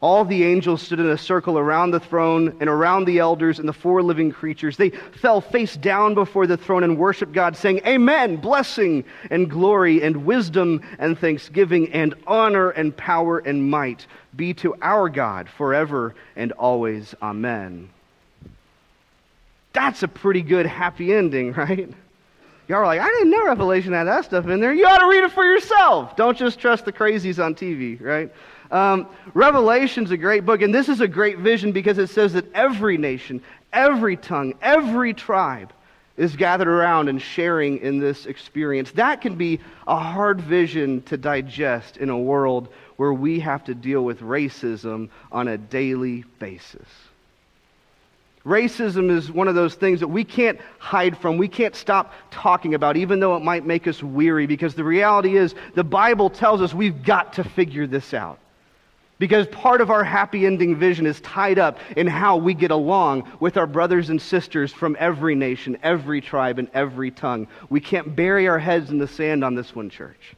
All 0.02 0.24
the 0.24 0.44
angels 0.44 0.80
stood 0.80 0.98
in 0.98 1.10
a 1.10 1.18
circle 1.18 1.58
around 1.58 1.90
the 1.90 2.00
throne 2.00 2.56
and 2.58 2.70
around 2.70 3.04
the 3.04 3.18
elders 3.18 3.58
and 3.58 3.68
the 3.68 3.72
four 3.74 4.02
living 4.02 4.32
creatures. 4.32 4.78
They 4.78 4.90
fell 4.90 5.42
face 5.42 5.76
down 5.76 6.14
before 6.14 6.46
the 6.46 6.56
throne 6.56 6.84
and 6.84 6.96
worshiped 6.96 7.34
God, 7.34 7.54
saying, 7.54 7.82
Amen, 7.86 8.36
blessing 8.36 9.04
and 9.30 9.50
glory 9.50 10.02
and 10.02 10.24
wisdom 10.24 10.80
and 10.98 11.18
thanksgiving 11.18 11.92
and 11.92 12.14
honor 12.26 12.70
and 12.70 12.96
power 12.96 13.40
and 13.40 13.70
might 13.70 14.06
be 14.34 14.54
to 14.54 14.74
our 14.80 15.10
God 15.10 15.50
forever 15.50 16.14
and 16.34 16.52
always. 16.52 17.14
Amen. 17.20 17.90
That's 19.74 20.02
a 20.02 20.08
pretty 20.08 20.40
good 20.40 20.64
happy 20.64 21.12
ending, 21.12 21.52
right? 21.54 21.92
Y'all 22.68 22.78
are 22.78 22.86
like, 22.86 23.00
I 23.00 23.08
didn't 23.08 23.30
know 23.30 23.44
Revelation 23.44 23.92
had 23.92 24.04
that 24.04 24.24
stuff 24.24 24.46
in 24.46 24.60
there. 24.60 24.72
You 24.72 24.86
ought 24.86 24.98
to 24.98 25.08
read 25.08 25.24
it 25.24 25.32
for 25.32 25.44
yourself. 25.44 26.16
Don't 26.16 26.38
just 26.38 26.58
trust 26.58 26.84
the 26.86 26.92
crazies 26.92 27.44
on 27.44 27.54
TV, 27.54 28.00
right? 28.00 28.32
Um, 28.70 29.08
Revelation's 29.34 30.10
a 30.10 30.16
great 30.16 30.46
book, 30.46 30.62
and 30.62 30.74
this 30.74 30.88
is 30.88 31.00
a 31.00 31.08
great 31.08 31.38
vision 31.38 31.72
because 31.72 31.98
it 31.98 32.08
says 32.08 32.32
that 32.34 32.52
every 32.54 32.96
nation, 32.96 33.42
every 33.72 34.16
tongue, 34.16 34.54
every 34.62 35.12
tribe 35.12 35.72
is 36.16 36.36
gathered 36.36 36.68
around 36.68 37.08
and 37.08 37.20
sharing 37.20 37.78
in 37.78 37.98
this 37.98 38.26
experience. 38.26 38.90
That 38.92 39.20
can 39.20 39.36
be 39.36 39.58
a 39.88 39.98
hard 39.98 40.40
vision 40.40 41.02
to 41.02 41.16
digest 41.16 41.96
in 41.96 42.10
a 42.10 42.18
world 42.18 42.68
where 42.96 43.12
we 43.12 43.40
have 43.40 43.64
to 43.64 43.74
deal 43.74 44.04
with 44.04 44.20
racism 44.20 45.08
on 45.32 45.48
a 45.48 45.56
daily 45.56 46.24
basis. 46.38 46.86
Racism 48.44 49.10
is 49.10 49.30
one 49.30 49.48
of 49.48 49.54
those 49.54 49.74
things 49.74 50.00
that 50.00 50.08
we 50.08 50.24
can't 50.24 50.58
hide 50.78 51.16
from. 51.16 51.36
We 51.36 51.48
can't 51.48 51.74
stop 51.74 52.12
talking 52.30 52.74
about, 52.74 52.96
even 52.96 53.20
though 53.20 53.36
it 53.36 53.42
might 53.42 53.66
make 53.66 53.86
us 53.86 54.02
weary, 54.02 54.46
because 54.46 54.74
the 54.74 54.84
reality 54.84 55.36
is 55.36 55.54
the 55.74 55.84
Bible 55.84 56.30
tells 56.30 56.62
us 56.62 56.72
we've 56.72 57.02
got 57.02 57.34
to 57.34 57.44
figure 57.44 57.86
this 57.86 58.14
out. 58.14 58.38
Because 59.20 59.46
part 59.48 59.82
of 59.82 59.90
our 59.90 60.02
happy 60.02 60.46
ending 60.46 60.74
vision 60.74 61.04
is 61.04 61.20
tied 61.20 61.58
up 61.58 61.78
in 61.94 62.06
how 62.06 62.38
we 62.38 62.54
get 62.54 62.70
along 62.70 63.30
with 63.38 63.58
our 63.58 63.66
brothers 63.66 64.08
and 64.08 64.20
sisters 64.20 64.72
from 64.72 64.96
every 64.98 65.34
nation, 65.34 65.76
every 65.82 66.22
tribe, 66.22 66.58
and 66.58 66.70
every 66.72 67.10
tongue. 67.10 67.46
We 67.68 67.80
can't 67.80 68.16
bury 68.16 68.48
our 68.48 68.58
heads 68.58 68.88
in 68.88 68.96
the 68.96 69.06
sand 69.06 69.44
on 69.44 69.54
this 69.54 69.76
one, 69.76 69.90
church. 69.90 70.34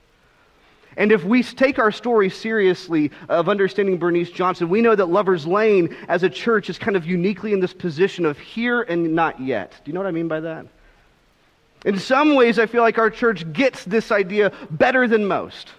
And 0.96 1.12
if 1.12 1.22
we 1.22 1.44
take 1.44 1.78
our 1.78 1.92
story 1.92 2.28
seriously 2.28 3.12
of 3.28 3.48
understanding 3.48 3.98
Bernice 3.98 4.32
Johnson, 4.32 4.68
we 4.68 4.80
know 4.80 4.96
that 4.96 5.06
Lover's 5.06 5.46
Lane 5.46 5.96
as 6.08 6.24
a 6.24 6.28
church 6.28 6.68
is 6.68 6.76
kind 6.76 6.96
of 6.96 7.06
uniquely 7.06 7.52
in 7.52 7.60
this 7.60 7.72
position 7.72 8.26
of 8.26 8.36
here 8.36 8.82
and 8.82 9.14
not 9.14 9.40
yet. 9.40 9.80
Do 9.84 9.90
you 9.90 9.94
know 9.94 10.00
what 10.00 10.08
I 10.08 10.12
mean 10.12 10.26
by 10.26 10.40
that? 10.40 10.66
In 11.84 12.00
some 12.00 12.34
ways, 12.34 12.58
I 12.58 12.66
feel 12.66 12.82
like 12.82 12.98
our 12.98 13.10
church 13.10 13.50
gets 13.52 13.84
this 13.84 14.10
idea 14.10 14.52
better 14.72 15.06
than 15.06 15.24
most. 15.24 15.70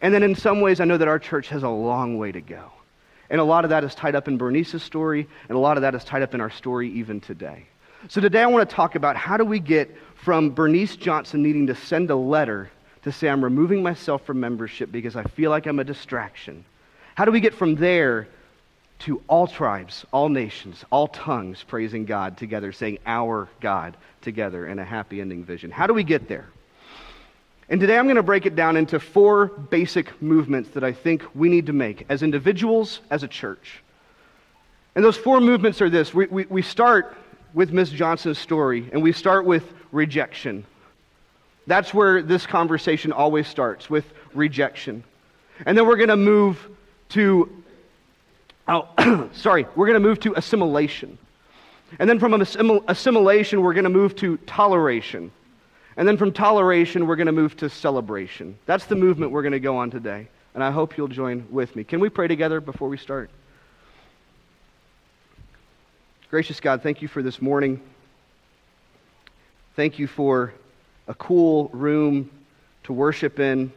And 0.00 0.14
then 0.14 0.22
in 0.22 0.34
some 0.34 0.60
ways, 0.60 0.80
I 0.80 0.84
know 0.84 0.96
that 0.96 1.08
our 1.08 1.18
church 1.18 1.48
has 1.48 1.62
a 1.62 1.68
long 1.68 2.18
way 2.18 2.32
to 2.32 2.40
go. 2.40 2.70
And 3.30 3.40
a 3.40 3.44
lot 3.44 3.64
of 3.64 3.70
that 3.70 3.84
is 3.84 3.94
tied 3.94 4.14
up 4.14 4.28
in 4.28 4.38
Bernice's 4.38 4.82
story, 4.82 5.28
and 5.48 5.56
a 5.56 5.60
lot 5.60 5.76
of 5.76 5.82
that 5.82 5.94
is 5.94 6.04
tied 6.04 6.22
up 6.22 6.34
in 6.34 6.40
our 6.40 6.50
story 6.50 6.90
even 6.92 7.20
today. 7.20 7.66
So 8.08 8.20
today 8.20 8.42
I 8.42 8.46
want 8.46 8.68
to 8.68 8.74
talk 8.74 8.94
about 8.94 9.16
how 9.16 9.36
do 9.36 9.44
we 9.44 9.58
get 9.58 9.94
from 10.14 10.50
Bernice 10.50 10.96
Johnson 10.96 11.42
needing 11.42 11.66
to 11.66 11.74
send 11.74 12.10
a 12.10 12.16
letter 12.16 12.70
to 13.02 13.12
say, 13.12 13.28
I'm 13.28 13.42
removing 13.42 13.82
myself 13.82 14.24
from 14.24 14.40
membership 14.40 14.90
because 14.92 15.16
I 15.16 15.24
feel 15.24 15.50
like 15.50 15.66
I'm 15.66 15.78
a 15.78 15.84
distraction. 15.84 16.64
How 17.16 17.24
do 17.24 17.32
we 17.32 17.40
get 17.40 17.54
from 17.54 17.74
there 17.74 18.28
to 19.00 19.22
all 19.28 19.46
tribes, 19.46 20.04
all 20.12 20.28
nations, 20.28 20.84
all 20.90 21.08
tongues 21.08 21.64
praising 21.66 22.04
God 22.04 22.36
together, 22.36 22.72
saying, 22.72 22.98
Our 23.06 23.48
God 23.60 23.96
together 24.22 24.66
in 24.66 24.78
a 24.78 24.84
happy 24.84 25.20
ending 25.20 25.44
vision? 25.44 25.70
How 25.70 25.86
do 25.86 25.94
we 25.94 26.04
get 26.04 26.28
there? 26.28 26.48
And 27.70 27.80
today 27.80 27.98
I'm 27.98 28.06
going 28.06 28.16
to 28.16 28.22
break 28.22 28.46
it 28.46 28.56
down 28.56 28.76
into 28.76 28.98
four 28.98 29.46
basic 29.46 30.22
movements 30.22 30.70
that 30.70 30.82
I 30.82 30.92
think 30.92 31.22
we 31.34 31.50
need 31.50 31.66
to 31.66 31.74
make 31.74 32.06
as 32.08 32.22
individuals, 32.22 33.00
as 33.10 33.22
a 33.22 33.28
church. 33.28 33.82
And 34.94 35.04
those 35.04 35.18
four 35.18 35.40
movements 35.40 35.82
are 35.82 35.90
this 35.90 36.14
we, 36.14 36.26
we, 36.26 36.46
we 36.46 36.62
start 36.62 37.16
with 37.52 37.72
Miss 37.72 37.90
Johnson's 37.90 38.38
story, 38.38 38.88
and 38.92 39.02
we 39.02 39.12
start 39.12 39.44
with 39.44 39.64
rejection. 39.92 40.64
That's 41.66 41.92
where 41.92 42.22
this 42.22 42.46
conversation 42.46 43.12
always 43.12 43.46
starts, 43.46 43.90
with 43.90 44.04
rejection. 44.34 45.04
And 45.66 45.76
then 45.76 45.86
we're 45.86 45.96
going 45.96 46.08
to 46.08 46.16
move 46.16 46.58
to, 47.10 47.62
oh, 48.66 49.28
sorry, 49.34 49.66
we're 49.76 49.86
going 49.86 50.00
to 50.02 50.08
move 50.08 50.20
to 50.20 50.34
assimilation. 50.34 51.18
And 51.98 52.08
then 52.08 52.18
from 52.18 52.34
assimilation, 52.34 53.60
we're 53.60 53.74
going 53.74 53.84
to 53.84 53.90
move 53.90 54.16
to 54.16 54.36
toleration. 54.38 55.32
And 55.98 56.06
then 56.06 56.16
from 56.16 56.32
toleration, 56.32 57.08
we're 57.08 57.16
going 57.16 57.26
to 57.26 57.32
move 57.32 57.56
to 57.56 57.68
celebration. 57.68 58.56
That's 58.66 58.86
the 58.86 58.94
movement 58.94 59.32
we're 59.32 59.42
going 59.42 59.50
to 59.52 59.60
go 59.60 59.76
on 59.76 59.90
today. 59.90 60.28
And 60.54 60.62
I 60.62 60.70
hope 60.70 60.96
you'll 60.96 61.08
join 61.08 61.44
with 61.50 61.74
me. 61.74 61.82
Can 61.82 61.98
we 61.98 62.08
pray 62.08 62.28
together 62.28 62.60
before 62.60 62.88
we 62.88 62.96
start? 62.96 63.30
Gracious 66.30 66.60
God, 66.60 66.84
thank 66.84 67.02
you 67.02 67.08
for 67.08 67.20
this 67.20 67.42
morning. 67.42 67.80
Thank 69.74 69.98
you 69.98 70.06
for 70.06 70.54
a 71.08 71.14
cool 71.14 71.68
room 71.72 72.30
to 72.84 72.92
worship 72.92 73.40
in 73.40 73.72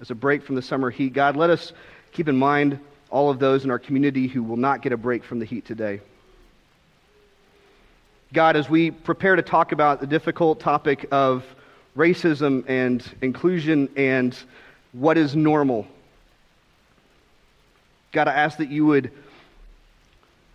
as 0.00 0.10
a 0.10 0.14
break 0.14 0.44
from 0.44 0.54
the 0.54 0.62
summer 0.62 0.88
heat. 0.88 1.12
God, 1.12 1.36
let 1.36 1.50
us 1.50 1.74
keep 2.12 2.26
in 2.26 2.38
mind 2.38 2.80
all 3.10 3.28
of 3.28 3.38
those 3.38 3.64
in 3.64 3.70
our 3.70 3.78
community 3.78 4.28
who 4.28 4.42
will 4.42 4.56
not 4.56 4.80
get 4.80 4.92
a 4.92 4.96
break 4.96 5.24
from 5.24 5.40
the 5.40 5.44
heat 5.44 5.66
today. 5.66 6.00
God, 8.32 8.56
as 8.56 8.70
we 8.70 8.90
prepare 8.90 9.36
to 9.36 9.42
talk 9.42 9.72
about 9.72 10.00
the 10.00 10.06
difficult 10.06 10.58
topic 10.58 11.06
of 11.12 11.44
racism 11.96 12.64
and 12.68 13.02
inclusion 13.22 13.88
and 13.96 14.36
what 14.92 15.18
is 15.18 15.34
normal. 15.34 15.86
God, 18.12 18.28
I 18.28 18.32
ask 18.32 18.58
that 18.58 18.70
you 18.70 18.86
would 18.86 19.10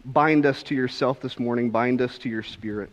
bind 0.05 0.45
us 0.45 0.63
to 0.63 0.75
yourself 0.75 1.19
this 1.21 1.37
morning, 1.37 1.69
bind 1.69 2.01
us 2.01 2.17
to 2.19 2.29
your 2.29 2.43
spirit. 2.43 2.89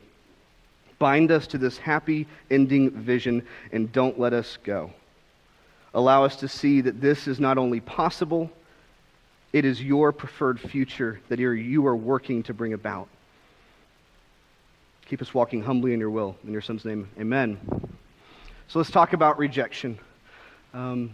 Bind 0.99 1.31
us 1.31 1.47
to 1.49 1.59
this 1.59 1.79
happy 1.79 2.27
ending 2.51 2.91
vision 2.91 3.47
and 3.73 3.91
don't 3.93 4.19
let 4.19 4.33
us 4.33 4.59
go. 4.65 4.91
Allow 5.95 6.25
us 6.25 6.37
to 6.37 6.49
see 6.49 6.81
that 6.83 7.01
this 7.01 7.29
is 7.29 7.39
not 7.41 7.57
only 7.57 7.81
possible, 7.81 8.51
it 9.53 9.65
is 9.65 9.83
your 9.83 10.13
preferred 10.13 10.61
future 10.61 11.21
that 11.29 11.39
you 11.39 11.87
are 11.87 11.97
working 11.97 12.43
to 12.45 12.55
bring 12.55 12.73
about. 12.73 13.09
Keep 15.07 15.23
us 15.23 15.33
walking 15.33 15.63
humbly 15.63 15.95
in 15.95 16.01
your 16.01 16.11
will. 16.11 16.37
In 16.45 16.53
your 16.53 16.61
son's 16.61 16.85
name, 16.85 17.09
amen. 17.19 17.88
So 18.69 18.79
let's 18.79 18.91
talk 18.91 19.15
about 19.15 19.39
rejection. 19.39 19.99
Um, 20.75 21.11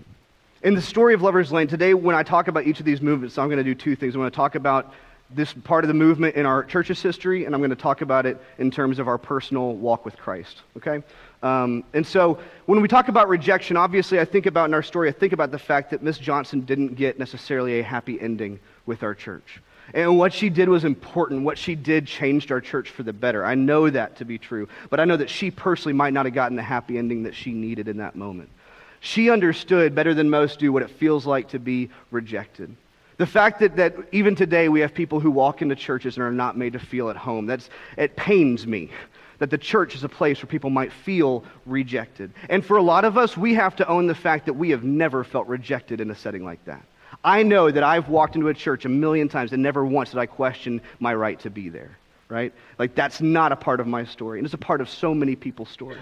in 0.64 0.75
the 0.75 0.82
story 0.82 1.14
of 1.14 1.23
Lover's 1.23 1.52
Lane, 1.52 1.68
today 1.68 1.94
when 1.94 2.16
I 2.16 2.25
talk 2.25 2.49
about 2.49 2.66
each 2.66 2.80
of 2.80 2.84
these 2.84 3.00
movements, 3.00 3.38
I'm 3.38 3.46
going 3.46 3.58
to 3.58 3.64
do 3.64 3.76
two 3.76 3.94
things. 3.94 4.16
I'm 4.16 4.20
going 4.20 4.30
to 4.30 4.34
talk 4.34 4.56
about 4.56 4.92
this 5.30 5.52
part 5.52 5.84
of 5.84 5.88
the 5.88 5.94
movement 5.94 6.34
in 6.34 6.46
our 6.46 6.64
church's 6.64 7.00
history, 7.00 7.44
and 7.44 7.54
I'm 7.54 7.61
going 7.61 7.70
to 7.70 7.76
talk 7.76 8.00
about 8.00 8.26
it 8.26 8.40
in 8.58 8.73
terms 8.73 8.99
of 8.99 9.06
our 9.06 9.18
personal 9.18 9.75
walk 9.75 10.04
with 10.04 10.16
Christ. 10.16 10.62
Okay? 10.76 11.00
Um, 11.44 11.84
and 11.92 12.04
so 12.04 12.40
when 12.66 12.80
we 12.80 12.88
talk 12.88 13.06
about 13.06 13.28
rejection, 13.28 13.76
obviously 13.76 14.18
I 14.18 14.25
think 14.25 14.46
about 14.46 14.68
in 14.68 14.75
our 14.75 14.82
story, 14.82 15.08
I 15.08 15.12
think 15.12 15.32
about 15.32 15.52
the 15.52 15.58
fact 15.58 15.92
that 15.92 16.02
Miss 16.02 16.18
Johnson 16.18 16.62
didn't 16.62 16.96
get 16.96 17.20
necessarily 17.20 17.78
a 17.78 17.84
happy 17.84 18.20
ending 18.20 18.58
with 18.84 19.04
our 19.04 19.14
church. 19.14 19.61
And 19.93 20.19
what 20.19 20.33
she 20.33 20.49
did 20.49 20.69
was 20.69 20.85
important. 20.85 21.45
What 21.45 21.59
she 21.59 21.75
did 21.75 22.07
changed 22.07 22.50
our 22.50 22.61
church 22.61 22.91
for 22.91 23.03
the 23.03 23.12
better. 23.12 23.45
I 23.45 23.55
know 23.55 23.91
that 23.91 24.17
to 24.17 24.25
be 24.25 24.38
true. 24.38 24.69
But 24.88 25.00
I 25.00 25.05
know 25.05 25.17
that 25.17 25.29
she 25.29 25.50
personally 25.50 25.93
might 25.93 26.12
not 26.14 26.25
have 26.25 26.35
gotten 26.35 26.57
the 26.57 26.62
happy 26.62 26.97
ending 26.97 27.25
that 27.25 27.35
she 27.35 27.53
needed 27.53 27.88
in 27.88 27.99
that 27.99 28.17
moment. 28.17 28.49
She 29.00 29.29
understood 29.29 29.95
better 29.95 30.14
than 30.14 30.31
most 30.31 30.59
do 30.59 30.73
what 30.73 30.83
it 30.83 30.91
feels 30.91 31.26
like 31.26 31.50
to 31.50 31.59
be 31.59 31.91
rejected. 32.11 32.75
The 33.17 33.26
fact 33.26 33.61
that, 33.61 33.76
that 33.76 33.95
even 34.12 34.35
today 34.35 34.69
we 34.69 34.81
have 34.81 34.95
people 34.95 35.21
who 35.21 35.31
walk 35.31 35.62
into 35.62 35.76
churches 35.76 36.17
and 36.17 36.25
are 36.25 36.33
not 36.33 36.57
made 36.57 36.73
to 36.73 36.79
feel 36.79 37.11
at 37.11 37.17
home, 37.17 37.47
that's, 37.47 37.69
it 37.97 38.17
pains 38.17 38.67
me 38.67 38.91
that 39.38 39.50
the 39.50 39.59
church 39.59 39.95
is 39.95 40.05
a 40.05 40.09
place 40.09 40.43
where 40.43 40.49
people 40.49 40.71
might 40.71 40.93
feel 40.93 41.45
rejected. 41.67 42.33
And 42.49 42.64
for 42.64 42.76
a 42.76 42.83
lot 42.83 43.05
of 43.05 43.19
us, 43.19 43.37
we 43.37 43.55
have 43.55 43.76
to 43.76 43.88
own 43.88 44.07
the 44.07 44.14
fact 44.14 44.47
that 44.47 44.55
we 44.55 44.71
have 44.71 44.85
never 44.85 45.23
felt 45.23 45.47
rejected 45.49 46.00
in 46.00 46.11
a 46.11 46.14
setting 46.14 46.45
like 46.45 46.64
that. 46.64 46.85
I 47.25 47.43
know 47.43 47.71
that 47.71 47.83
I've 47.83 48.11
walked 48.11 48.37
into 48.37 48.49
a 48.49 48.54
church 48.54 48.85
a 48.85 48.88
million 48.90 49.28
times 49.28 49.52
and 49.52 49.62
never 49.62 49.85
once 49.85 50.11
did 50.11 50.19
I 50.19 50.26
question 50.26 50.83
my 51.00 51.14
right 51.14 51.40
to 51.40 51.50
be 51.50 51.71
there, 51.71 51.97
right? 52.28 52.52
Like, 52.78 52.95
that's 52.95 53.23
not 53.23 53.50
a 53.50 53.57
part 53.57 53.81
of 53.81 53.87
my 53.87 54.04
story. 54.04 54.38
And 54.38 54.45
it's 54.45 54.54
a 54.54 54.59
part 54.59 54.83
of 54.83 54.90
so 54.90 55.14
many 55.14 55.35
people's 55.35 55.71
stories. 55.71 55.99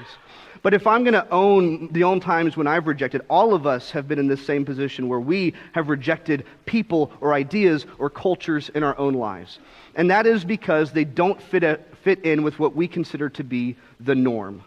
But 0.62 0.74
if 0.74 0.86
I'm 0.86 1.04
going 1.04 1.14
to 1.14 1.28
own 1.30 1.92
the 1.92 2.02
own 2.04 2.18
times 2.18 2.56
when 2.56 2.66
I've 2.66 2.88
rejected, 2.88 3.22
all 3.30 3.54
of 3.54 3.66
us 3.66 3.90
have 3.92 4.08
been 4.08 4.18
in 4.18 4.26
this 4.26 4.44
same 4.44 4.64
position 4.64 5.08
where 5.08 5.20
we 5.20 5.54
have 5.72 5.88
rejected 5.88 6.44
people 6.66 7.12
or 7.20 7.34
ideas 7.34 7.86
or 7.98 8.10
cultures 8.10 8.68
in 8.70 8.82
our 8.82 8.98
own 8.98 9.14
lives. 9.14 9.60
And 9.94 10.10
that 10.10 10.26
is 10.26 10.44
because 10.44 10.90
they 10.90 11.04
don't 11.04 11.40
fit, 11.40 11.62
a, 11.62 11.78
fit 12.02 12.24
in 12.24 12.42
with 12.42 12.58
what 12.58 12.74
we 12.74 12.88
consider 12.88 13.28
to 13.30 13.44
be 13.44 13.76
the 14.00 14.14
norm. 14.14 14.64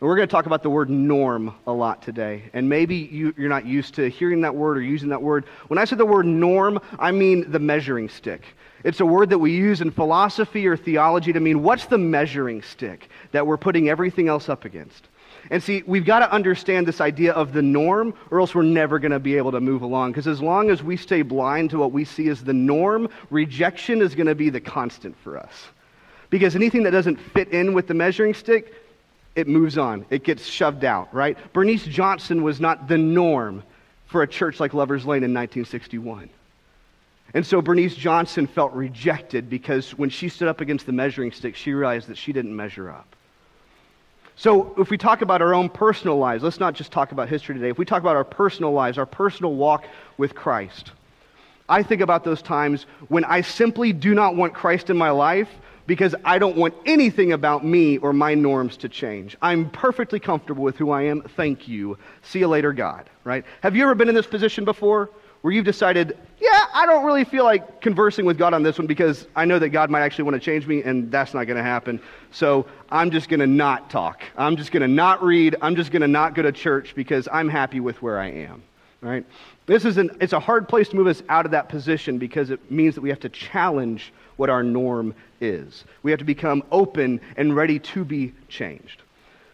We're 0.00 0.16
going 0.16 0.28
to 0.28 0.32
talk 0.32 0.46
about 0.46 0.62
the 0.62 0.70
word 0.70 0.90
norm 0.90 1.54
a 1.66 1.72
lot 1.72 2.02
today. 2.02 2.50
And 2.52 2.68
maybe 2.68 2.96
you, 2.96 3.32
are 3.38 3.48
not 3.48 3.64
used 3.64 3.94
to 3.94 4.10
hearing 4.10 4.40
that 4.42 4.54
word 4.54 4.76
or 4.76 4.82
using 4.82 5.08
that 5.10 5.22
word. 5.22 5.46
When 5.68 5.78
I 5.78 5.84
say 5.84 5.96
the 5.96 6.04
word 6.04 6.26
norm, 6.26 6.80
I 6.98 7.10
mean 7.12 7.50
the 7.50 7.60
measuring 7.60 8.08
stick. 8.08 8.42
It's 8.82 9.00
a 9.00 9.06
word 9.06 9.30
that 9.30 9.38
we 9.38 9.52
use 9.52 9.80
in 9.80 9.90
philosophy 9.90 10.66
or 10.66 10.76
theology 10.76 11.32
to 11.32 11.40
mean 11.40 11.62
what's 11.62 11.86
the 11.86 11.96
measuring 11.96 12.60
stick 12.60 13.08
that 13.32 13.46
we're 13.46 13.56
putting 13.56 13.88
everything 13.88 14.28
else 14.28 14.48
up 14.48 14.64
against. 14.64 15.08
And 15.50 15.62
see, 15.62 15.82
we've 15.86 16.04
got 16.04 16.20
to 16.20 16.32
understand 16.32 16.86
this 16.86 17.00
idea 17.00 17.32
of 17.32 17.52
the 17.52 17.62
norm, 17.62 18.14
or 18.30 18.40
else 18.40 18.54
we're 18.54 18.62
never 18.62 18.98
going 18.98 19.12
to 19.12 19.18
be 19.18 19.36
able 19.36 19.52
to 19.52 19.60
move 19.60 19.82
along. 19.82 20.12
Because 20.12 20.26
as 20.26 20.40
long 20.40 20.70
as 20.70 20.82
we 20.82 20.96
stay 20.96 21.22
blind 21.22 21.70
to 21.70 21.78
what 21.78 21.92
we 21.92 22.04
see 22.04 22.28
as 22.28 22.42
the 22.42 22.52
norm, 22.52 23.08
rejection 23.30 24.02
is 24.02 24.14
going 24.14 24.26
to 24.26 24.34
be 24.34 24.50
the 24.50 24.60
constant 24.60 25.16
for 25.18 25.38
us. 25.38 25.52
Because 26.30 26.56
anything 26.56 26.82
that 26.82 26.90
doesn't 26.90 27.16
fit 27.16 27.50
in 27.50 27.74
with 27.74 27.86
the 27.86 27.94
measuring 27.94 28.34
stick, 28.34 28.74
it 29.34 29.48
moves 29.48 29.78
on. 29.78 30.06
It 30.10 30.24
gets 30.24 30.46
shoved 30.46 30.84
out, 30.84 31.12
right? 31.14 31.36
Bernice 31.52 31.84
Johnson 31.84 32.42
was 32.42 32.60
not 32.60 32.88
the 32.88 32.98
norm 32.98 33.62
for 34.06 34.22
a 34.22 34.28
church 34.28 34.60
like 34.60 34.74
Lover's 34.74 35.04
Lane 35.04 35.24
in 35.24 35.34
1961. 35.34 36.30
And 37.34 37.44
so 37.44 37.60
Bernice 37.60 37.96
Johnson 37.96 38.46
felt 38.46 38.72
rejected 38.72 39.50
because 39.50 39.90
when 39.98 40.08
she 40.08 40.28
stood 40.28 40.46
up 40.46 40.60
against 40.60 40.86
the 40.86 40.92
measuring 40.92 41.32
stick, 41.32 41.56
she 41.56 41.72
realized 41.72 42.08
that 42.08 42.16
she 42.16 42.32
didn't 42.32 42.54
measure 42.54 42.90
up. 42.90 43.16
So 44.36 44.74
if 44.78 44.90
we 44.90 44.98
talk 44.98 45.22
about 45.22 45.42
our 45.42 45.54
own 45.54 45.68
personal 45.68 46.16
lives, 46.16 46.42
let's 46.42 46.60
not 46.60 46.74
just 46.74 46.92
talk 46.92 47.12
about 47.12 47.28
history 47.28 47.54
today. 47.54 47.70
If 47.70 47.78
we 47.78 47.84
talk 47.84 48.02
about 48.02 48.16
our 48.16 48.24
personal 48.24 48.72
lives, 48.72 48.98
our 48.98 49.06
personal 49.06 49.54
walk 49.54 49.84
with 50.16 50.34
Christ, 50.34 50.92
I 51.68 51.82
think 51.82 52.02
about 52.02 52.24
those 52.24 52.42
times 52.42 52.86
when 53.08 53.24
I 53.24 53.40
simply 53.40 53.92
do 53.92 54.14
not 54.14 54.36
want 54.36 54.54
Christ 54.54 54.90
in 54.90 54.96
my 54.96 55.10
life 55.10 55.48
because 55.86 56.14
I 56.24 56.38
don't 56.38 56.56
want 56.56 56.74
anything 56.86 57.32
about 57.32 57.64
me 57.64 57.98
or 57.98 58.12
my 58.12 58.34
norms 58.34 58.76
to 58.78 58.88
change. 58.88 59.36
I'm 59.42 59.70
perfectly 59.70 60.18
comfortable 60.20 60.64
with 60.64 60.76
who 60.76 60.90
I 60.90 61.02
am. 61.02 61.22
Thank 61.22 61.68
you. 61.68 61.98
See 62.22 62.38
you 62.38 62.48
later, 62.48 62.72
God. 62.72 63.10
Right? 63.24 63.44
Have 63.62 63.76
you 63.76 63.82
ever 63.82 63.94
been 63.94 64.08
in 64.08 64.14
this 64.14 64.26
position 64.26 64.64
before 64.64 65.10
where 65.44 65.52
you've 65.52 65.66
decided, 65.66 66.16
yeah, 66.40 66.64
I 66.72 66.86
don't 66.86 67.04
really 67.04 67.24
feel 67.24 67.44
like 67.44 67.82
conversing 67.82 68.24
with 68.24 68.38
God 68.38 68.54
on 68.54 68.62
this 68.62 68.78
one 68.78 68.86
because 68.86 69.26
I 69.36 69.44
know 69.44 69.58
that 69.58 69.68
God 69.68 69.90
might 69.90 70.00
actually 70.00 70.24
want 70.24 70.36
to 70.36 70.40
change 70.40 70.66
me 70.66 70.82
and 70.82 71.12
that's 71.12 71.34
not 71.34 71.44
going 71.44 71.58
to 71.58 71.62
happen. 71.62 72.00
So 72.30 72.64
I'm 72.88 73.10
just 73.10 73.28
going 73.28 73.40
to 73.40 73.46
not 73.46 73.90
talk. 73.90 74.22
I'm 74.38 74.56
just 74.56 74.72
going 74.72 74.80
to 74.80 74.88
not 74.88 75.22
read. 75.22 75.56
I'm 75.60 75.76
just 75.76 75.90
going 75.90 76.00
to 76.00 76.08
not 76.08 76.34
go 76.34 76.40
to 76.40 76.50
church 76.50 76.94
because 76.94 77.28
I'm 77.30 77.50
happy 77.50 77.80
with 77.80 78.00
where 78.00 78.18
I 78.18 78.28
am. 78.28 78.62
Right? 79.02 79.26
This 79.66 79.84
is 79.84 79.98
an, 79.98 80.16
it's 80.18 80.32
a 80.32 80.40
hard 80.40 80.66
place 80.66 80.88
to 80.88 80.96
move 80.96 81.08
us 81.08 81.22
out 81.28 81.44
of 81.44 81.50
that 81.50 81.68
position 81.68 82.16
because 82.16 82.48
it 82.48 82.70
means 82.70 82.94
that 82.94 83.02
we 83.02 83.10
have 83.10 83.20
to 83.20 83.28
challenge 83.28 84.14
what 84.36 84.50
our 84.50 84.62
norm 84.62 85.14
is. 85.40 85.84
We 86.02 86.10
have 86.10 86.18
to 86.18 86.24
become 86.24 86.62
open 86.70 87.20
and 87.36 87.54
ready 87.54 87.78
to 87.78 88.04
be 88.04 88.32
changed. 88.48 89.02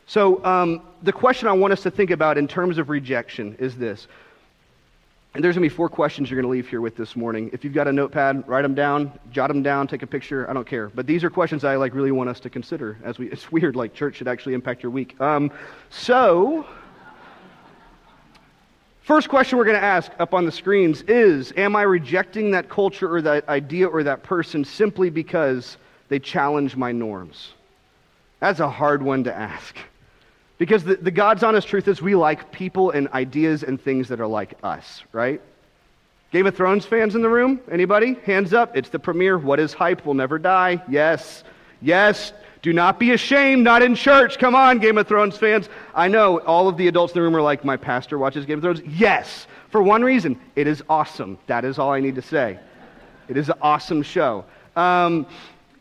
So, 0.07 0.45
um, 0.45 0.83
the 1.03 1.13
question 1.13 1.49
I 1.49 1.53
want 1.53 1.73
us 1.73 1.83
to 1.85 1.91
think 1.91 2.11
about 2.11 2.37
in 2.37 2.49
terms 2.49 2.79
of 2.79 2.91
rejection 2.91 3.57
is 3.59 3.77
this. 3.77 4.09
And 5.35 5.45
there's 5.45 5.55
going 5.55 5.63
to 5.63 5.73
be 5.73 5.77
four 5.77 5.89
questions 5.89 6.29
you're 6.29 6.41
going 6.41 6.51
to 6.51 6.57
leave 6.57 6.69
here 6.69 6.81
with 6.81 6.97
this 6.97 7.15
morning. 7.15 7.51
If 7.53 7.63
you've 7.63 7.73
got 7.73 7.87
a 7.87 7.93
notepad, 7.93 8.49
write 8.49 8.63
them 8.63 8.75
down, 8.75 9.13
jot 9.31 9.47
them 9.47 9.63
down, 9.63 9.87
take 9.87 10.03
a 10.03 10.07
picture. 10.07 10.51
I 10.51 10.53
don't 10.53 10.67
care. 10.67 10.89
But 10.89 11.07
these 11.07 11.23
are 11.23 11.31
questions 11.31 11.63
I 11.63 11.77
like 11.77 11.95
really 11.95 12.11
want 12.11 12.29
us 12.29 12.41
to 12.41 12.51
consider 12.51 12.99
as 13.05 13.19
we. 13.19 13.31
It's 13.31 13.53
weird, 13.53 13.77
like 13.77 13.95
church 13.95 14.17
should 14.17 14.27
actually 14.27 14.55
impact 14.55 14.83
your 14.83 14.91
week. 14.91 15.21
Um, 15.21 15.53
so, 15.91 16.67
First 19.11 19.29
question 19.29 19.59
we're 19.59 19.65
going 19.65 19.77
to 19.77 19.83
ask 19.83 20.13
up 20.21 20.35
on 20.35 20.47
the 20.47 20.53
screens 20.53 21.03
is 21.03 21.53
Am 21.57 21.75
I 21.75 21.83
rejecting 21.83 22.53
that 22.53 22.69
culture 22.69 23.13
or 23.13 23.21
that 23.23 23.49
idea 23.49 23.89
or 23.89 24.05
that 24.05 24.23
person 24.23 24.65
simply 24.65 25.11
because 25.11 25.79
they 26.09 26.21
challenge 26.21 26.77
my 26.77 26.93
norms? 26.93 27.55
That's 28.39 28.61
a 28.61 28.71
hard 28.71 29.03
one 29.03 29.25
to 29.25 29.37
ask. 29.37 29.77
Because 30.59 30.85
the, 30.85 30.95
the 30.95 31.11
God's 31.11 31.43
honest 31.43 31.67
truth 31.67 31.89
is 31.89 32.01
we 32.01 32.15
like 32.15 32.53
people 32.53 32.93
and 32.93 33.09
ideas 33.09 33.65
and 33.65 33.81
things 33.81 34.07
that 34.11 34.21
are 34.21 34.29
like 34.29 34.55
us, 34.63 35.03
right? 35.11 35.41
Game 36.31 36.47
of 36.47 36.55
Thrones 36.55 36.87
fans 36.87 37.17
in 37.17 37.23
the 37.23 37.29
room? 37.29 37.59
Anybody? 37.69 38.15
Hands 38.27 38.53
up. 38.53 38.77
It's 38.77 38.91
the 38.91 39.01
premiere. 39.01 39.39
What 39.39 39.59
is 39.59 39.73
hype 39.73 40.07
will 40.07 40.15
never 40.15 40.39
die. 40.39 40.85
Yes. 40.89 41.43
Yes. 41.83 42.33
Do 42.63 42.73
not 42.73 42.99
be 42.99 43.13
ashamed, 43.13 43.65
not 43.65 43.83
in 43.83 43.95
church. 43.95 44.39
Come 44.39 44.55
on, 44.55 44.79
Game 44.79 44.99
of 44.99 45.09
Thrones 45.09 45.37
fans. 45.37 45.69
I 45.95 46.09
know 46.09 46.41
all 46.41 46.69
of 46.69 46.77
the 46.77 46.89
adults 46.89 47.15
in 47.15 47.19
the 47.19 47.23
room 47.23 47.35
are 47.35 47.43
like, 47.43 47.65
my 47.65 47.77
pastor 47.77 48.19
watches 48.19 48.45
Game 48.45 48.59
of 48.59 48.63
Thrones. 48.63 48.83
Yes, 48.87 49.47
for 49.71 49.83
one 49.83 50.03
reason 50.03 50.39
it 50.57 50.67
is 50.67 50.83
awesome. 50.89 51.39
That 51.47 51.65
is 51.65 51.79
all 51.79 51.91
I 51.91 52.01
need 52.01 52.17
to 52.17 52.23
say. 52.23 52.59
It 53.29 53.37
is 53.37 53.49
an 53.49 53.57
awesome 53.63 54.03
show. 54.03 54.45
Um, 54.77 55.27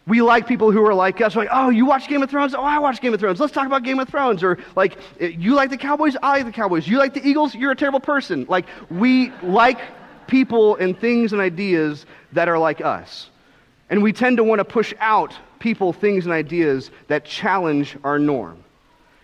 we 0.07 0.21
like 0.21 0.47
people 0.47 0.71
who 0.71 0.83
are 0.85 0.93
like 0.93 1.19
us. 1.21 1.35
Like, 1.35 1.49
oh, 1.51 1.69
you 1.69 1.85
watch 1.85 2.07
Game 2.07 2.23
of 2.23 2.29
Thrones? 2.29 2.55
Oh, 2.55 2.63
I 2.63 2.79
watch 2.79 3.01
Game 3.01 3.13
of 3.13 3.19
Thrones. 3.19 3.39
Let's 3.39 3.53
talk 3.53 3.67
about 3.67 3.83
Game 3.83 3.99
of 3.99 4.07
Thrones. 4.07 4.41
Or 4.41 4.57
like, 4.75 4.97
you 5.19 5.53
like 5.53 5.69
the 5.69 5.77
Cowboys? 5.77 6.15
I 6.23 6.37
like 6.37 6.45
the 6.45 6.51
Cowboys. 6.51 6.87
You 6.87 6.97
like 6.97 7.13
the 7.13 7.27
Eagles? 7.27 7.53
You're 7.53 7.71
a 7.71 7.75
terrible 7.75 7.99
person. 7.99 8.45
Like, 8.47 8.65
we 8.89 9.31
like 9.43 9.79
people 10.27 10.77
and 10.77 10.97
things 10.97 11.33
and 11.33 11.41
ideas 11.41 12.05
that 12.31 12.47
are 12.47 12.57
like 12.57 12.81
us. 12.81 13.29
And 13.89 14.01
we 14.01 14.13
tend 14.13 14.37
to 14.37 14.43
want 14.43 14.59
to 14.59 14.65
push 14.65 14.93
out 14.99 15.33
people, 15.59 15.93
things, 15.93 16.25
and 16.25 16.33
ideas 16.33 16.91
that 17.07 17.25
challenge 17.25 17.97
our 18.03 18.17
norm. 18.17 18.63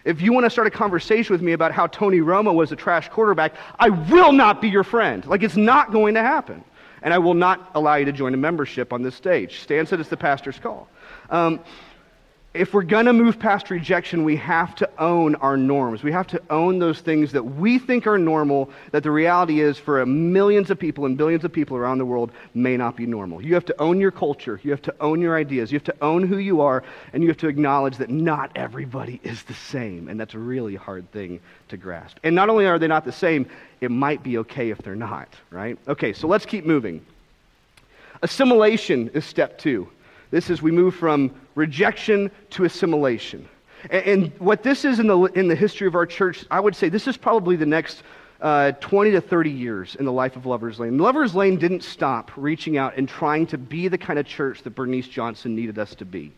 If 0.03 0.21
you 0.21 0.33
want 0.33 0.45
to 0.45 0.49
start 0.49 0.67
a 0.67 0.71
conversation 0.71 1.33
with 1.33 1.41
me 1.41 1.53
about 1.53 1.71
how 1.71 1.87
Tony 1.87 2.19
Romo 2.19 2.53
was 2.53 2.71
a 2.71 2.75
trash 2.75 3.09
quarterback, 3.09 3.55
I 3.79 3.89
will 3.89 4.31
not 4.31 4.61
be 4.61 4.69
your 4.69 4.83
friend. 4.83 5.25
Like, 5.25 5.41
it's 5.41 5.57
not 5.57 5.91
going 5.91 6.13
to 6.13 6.21
happen. 6.21 6.63
And 7.01 7.13
I 7.13 7.17
will 7.17 7.33
not 7.33 7.71
allow 7.75 7.95
you 7.95 8.05
to 8.05 8.11
join 8.11 8.33
a 8.33 8.37
membership 8.37 8.93
on 8.93 9.01
this 9.01 9.15
stage. 9.15 9.59
Stan 9.61 9.85
said 9.85 9.99
it's 9.99 10.09
the 10.09 10.17
pastor's 10.17 10.59
call. 10.59 10.87
Um, 11.29 11.59
if 12.55 12.73
we're 12.73 12.83
going 12.83 13.05
to 13.05 13.13
move 13.13 13.37
past 13.37 13.69
rejection, 13.69 14.23
we 14.23 14.37
have 14.37 14.75
to 14.75 14.89
own 14.97 15.35
our 15.35 15.57
norms. 15.57 16.03
We 16.03 16.11
have 16.13 16.27
to 16.27 16.41
own 16.49 16.79
those 16.79 17.01
things 17.01 17.33
that 17.33 17.43
we 17.43 17.77
think 17.77 18.07
are 18.07 18.17
normal, 18.17 18.69
that 18.91 19.03
the 19.03 19.11
reality 19.11 19.59
is 19.59 19.77
for 19.77 20.05
millions 20.05 20.71
of 20.71 20.79
people 20.79 21.05
and 21.05 21.17
billions 21.17 21.43
of 21.43 21.51
people 21.51 21.75
around 21.75 21.97
the 21.97 22.05
world 22.05 22.31
may 22.53 22.77
not 22.77 22.95
be 22.95 23.05
normal. 23.05 23.41
You 23.41 23.53
have 23.55 23.65
to 23.65 23.81
own 23.81 23.99
your 23.99 24.11
culture. 24.11 24.59
You 24.63 24.71
have 24.71 24.81
to 24.83 24.95
own 25.01 25.21
your 25.21 25.37
ideas. 25.37 25.71
You 25.71 25.75
have 25.75 25.83
to 25.85 25.95
own 26.01 26.25
who 26.25 26.37
you 26.37 26.61
are, 26.61 26.83
and 27.13 27.21
you 27.21 27.29
have 27.29 27.37
to 27.37 27.47
acknowledge 27.47 27.97
that 27.97 28.09
not 28.09 28.51
everybody 28.55 29.19
is 29.23 29.43
the 29.43 29.53
same. 29.53 30.07
And 30.07 30.19
that's 30.19 30.33
a 30.33 30.39
really 30.39 30.75
hard 30.75 31.11
thing 31.11 31.41
to 31.67 31.77
grasp. 31.77 32.17
And 32.23 32.35
not 32.35 32.49
only 32.49 32.65
are 32.65 32.79
they 32.79 32.87
not 32.87 33.03
the 33.03 33.11
same, 33.11 33.49
it 33.81 33.91
might 33.91 34.23
be 34.23 34.37
okay 34.39 34.69
if 34.69 34.77
they're 34.77 34.95
not, 34.95 35.27
right? 35.51 35.77
Okay, 35.87 36.13
so 36.13 36.27
let's 36.27 36.45
keep 36.45 36.65
moving. 36.65 37.05
Assimilation 38.21 39.09
is 39.09 39.25
step 39.25 39.57
two. 39.57 39.89
This 40.31 40.49
is 40.49 40.61
we 40.61 40.71
move 40.71 40.95
from 40.95 41.31
rejection 41.55 42.31
to 42.51 42.65
assimilation. 42.65 43.47
And, 43.89 44.31
what 44.39 44.63
this 44.63 44.83
is 44.83 44.99
in 44.99 45.07
the, 45.07 45.19
in 45.35 45.47
the 45.47 45.55
history 45.55 45.85
of 45.87 45.95
our 45.95 46.05
church, 46.05 46.45
I 46.49 46.59
would 46.59 46.75
say 46.75 46.89
this 46.89 47.07
is 47.07 47.17
probably 47.17 47.55
the 47.55 47.65
next 47.65 48.01
uh, 48.41 48.71
20 48.73 49.11
to 49.11 49.21
30 49.21 49.49
years 49.49 49.95
in 49.95 50.05
the 50.05 50.11
life 50.11 50.35
of 50.35 50.45
Lover's 50.45 50.79
Lane. 50.79 50.97
Lover's 50.97 51.35
Lane 51.35 51.57
didn't 51.57 51.83
stop 51.83 52.31
reaching 52.35 52.77
out 52.77 52.97
and 52.97 53.07
trying 53.07 53.47
to 53.47 53.57
be 53.57 53.87
the 53.87 53.97
kind 53.97 54.19
of 54.19 54.25
church 54.25 54.63
that 54.63 54.71
Bernice 54.71 55.07
Johnson 55.07 55.55
needed 55.55 55.77
us 55.79 55.95
to 55.95 56.05
be. 56.05 56.31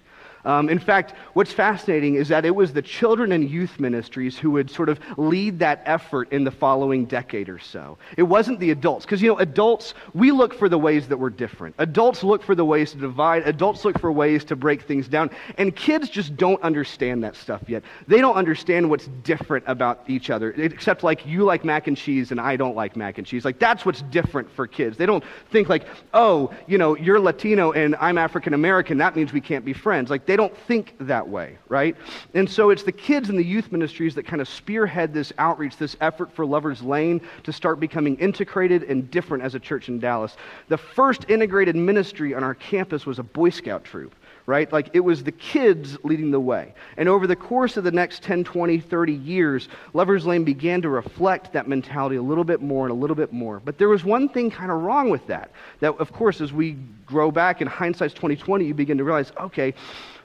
Um, 0.47 0.69
in 0.69 0.79
fact, 0.79 1.13
what's 1.33 1.51
fascinating 1.51 2.15
is 2.15 2.29
that 2.29 2.45
it 2.45 2.55
was 2.55 2.71
the 2.71 2.81
children 2.81 3.33
and 3.33 3.49
youth 3.49 3.81
ministries 3.81 4.37
who 4.37 4.49
would 4.51 4.71
sort 4.71 4.87
of 4.87 4.97
lead 5.17 5.59
that 5.59 5.81
effort 5.85 6.31
in 6.31 6.45
the 6.45 6.51
following 6.51 7.05
decade 7.05 7.49
or 7.49 7.59
so. 7.59 7.97
It 8.15 8.23
wasn't 8.23 8.61
the 8.61 8.71
adults, 8.71 9.05
because, 9.05 9.21
you 9.21 9.27
know, 9.27 9.37
adults, 9.39 9.93
we 10.13 10.31
look 10.31 10.53
for 10.53 10.69
the 10.69 10.77
ways 10.77 11.09
that 11.09 11.17
we're 11.17 11.31
different. 11.31 11.75
Adults 11.79 12.23
look 12.23 12.41
for 12.41 12.55
the 12.55 12.63
ways 12.63 12.93
to 12.93 12.97
divide, 12.97 13.45
adults 13.45 13.83
look 13.83 13.99
for 13.99 14.09
ways 14.09 14.45
to 14.45 14.55
break 14.55 14.83
things 14.83 15.09
down, 15.09 15.29
and 15.57 15.75
kids 15.75 16.09
just 16.09 16.37
don't 16.37 16.61
understand 16.63 17.25
that 17.25 17.35
stuff 17.35 17.61
yet. 17.67 17.83
They 18.07 18.21
don't 18.21 18.35
understand 18.37 18.89
what's 18.89 19.07
different 19.23 19.65
about 19.67 20.05
each 20.07 20.29
other, 20.29 20.51
except 20.51 21.03
like 21.03 21.25
you 21.25 21.43
like 21.43 21.65
mac 21.65 21.87
and 21.87 21.97
cheese 21.97 22.31
and 22.31 22.39
I 22.39 22.55
don't 22.55 22.75
like 22.75 22.95
mac 22.95 23.17
and 23.17 23.27
cheese. 23.27 23.43
Like, 23.43 23.59
that's 23.59 23.85
what's 23.85 24.01
different 24.03 24.49
for 24.49 24.65
kids. 24.65 24.95
They 24.95 25.05
don't 25.05 25.25
think, 25.51 25.67
like, 25.67 25.85
oh, 26.13 26.53
you 26.67 26.77
know, 26.77 26.95
you're 26.95 27.19
Latino 27.19 27.73
and 27.73 27.97
I'm 27.97 28.17
African 28.17 28.53
American, 28.53 28.99
that 28.99 29.13
means 29.13 29.33
we 29.33 29.41
can't 29.41 29.65
be 29.65 29.73
friends. 29.73 30.09
Like, 30.09 30.25
they 30.25 30.36
don't 30.37 30.55
think 30.55 30.95
that 31.01 31.27
way, 31.27 31.57
right? 31.67 31.97
And 32.33 32.49
so 32.49 32.69
it's 32.69 32.83
the 32.83 32.91
kids 32.91 33.29
and 33.29 33.37
the 33.37 33.43
youth 33.43 33.71
ministries 33.71 34.15
that 34.15 34.25
kind 34.25 34.41
of 34.41 34.47
spearhead 34.47 35.13
this 35.13 35.33
outreach, 35.37 35.75
this 35.75 35.97
effort 35.99 36.31
for 36.31 36.45
Lover's 36.45 36.81
Lane 36.81 37.19
to 37.43 37.51
start 37.51 37.79
becoming 37.79 38.15
integrated 38.17 38.83
and 38.83 39.11
different 39.11 39.43
as 39.43 39.55
a 39.55 39.59
church 39.59 39.89
in 39.89 39.99
Dallas. 39.99 40.37
The 40.69 40.77
first 40.77 41.25
integrated 41.29 41.75
ministry 41.75 42.33
on 42.33 42.43
our 42.43 42.55
campus 42.55 43.05
was 43.05 43.19
a 43.19 43.23
Boy 43.23 43.49
Scout 43.49 43.83
troop 43.83 44.15
right? 44.47 44.71
Like 44.71 44.89
it 44.93 45.01
was 45.01 45.23
the 45.23 45.31
kids 45.33 45.97
leading 46.03 46.31
the 46.31 46.39
way. 46.39 46.73
And 46.95 47.07
over 47.07 47.27
the 47.27 47.35
course 47.35 47.75
of 47.77 47.83
the 47.83 47.91
next 47.91 48.23
10, 48.23 48.45
20, 48.45 48.79
30 48.79 49.13
years, 49.13 49.67
Lover's 49.93 50.25
Lane 50.25 50.45
began 50.45 50.81
to 50.81 50.89
reflect 50.89 51.51
that 51.51 51.67
mentality 51.67 52.15
a 52.15 52.21
little 52.21 52.45
bit 52.45 52.61
more 52.61 52.85
and 52.85 52.91
a 52.91 52.95
little 52.95 53.15
bit 53.15 53.33
more. 53.33 53.59
But 53.59 53.77
there 53.77 53.89
was 53.89 54.05
one 54.05 54.29
thing 54.29 54.49
kind 54.49 54.71
of 54.71 54.81
wrong 54.81 55.09
with 55.09 55.27
that. 55.27 55.51
That, 55.81 55.97
of 55.99 56.13
course, 56.13 56.39
as 56.39 56.53
we 56.53 56.77
grow 57.05 57.29
back 57.29 57.61
in 57.61 57.67
hindsight's 57.67 58.13
2020, 58.13 58.65
you 58.65 58.73
begin 58.73 58.97
to 58.97 59.03
realize, 59.03 59.33
okay, 59.37 59.73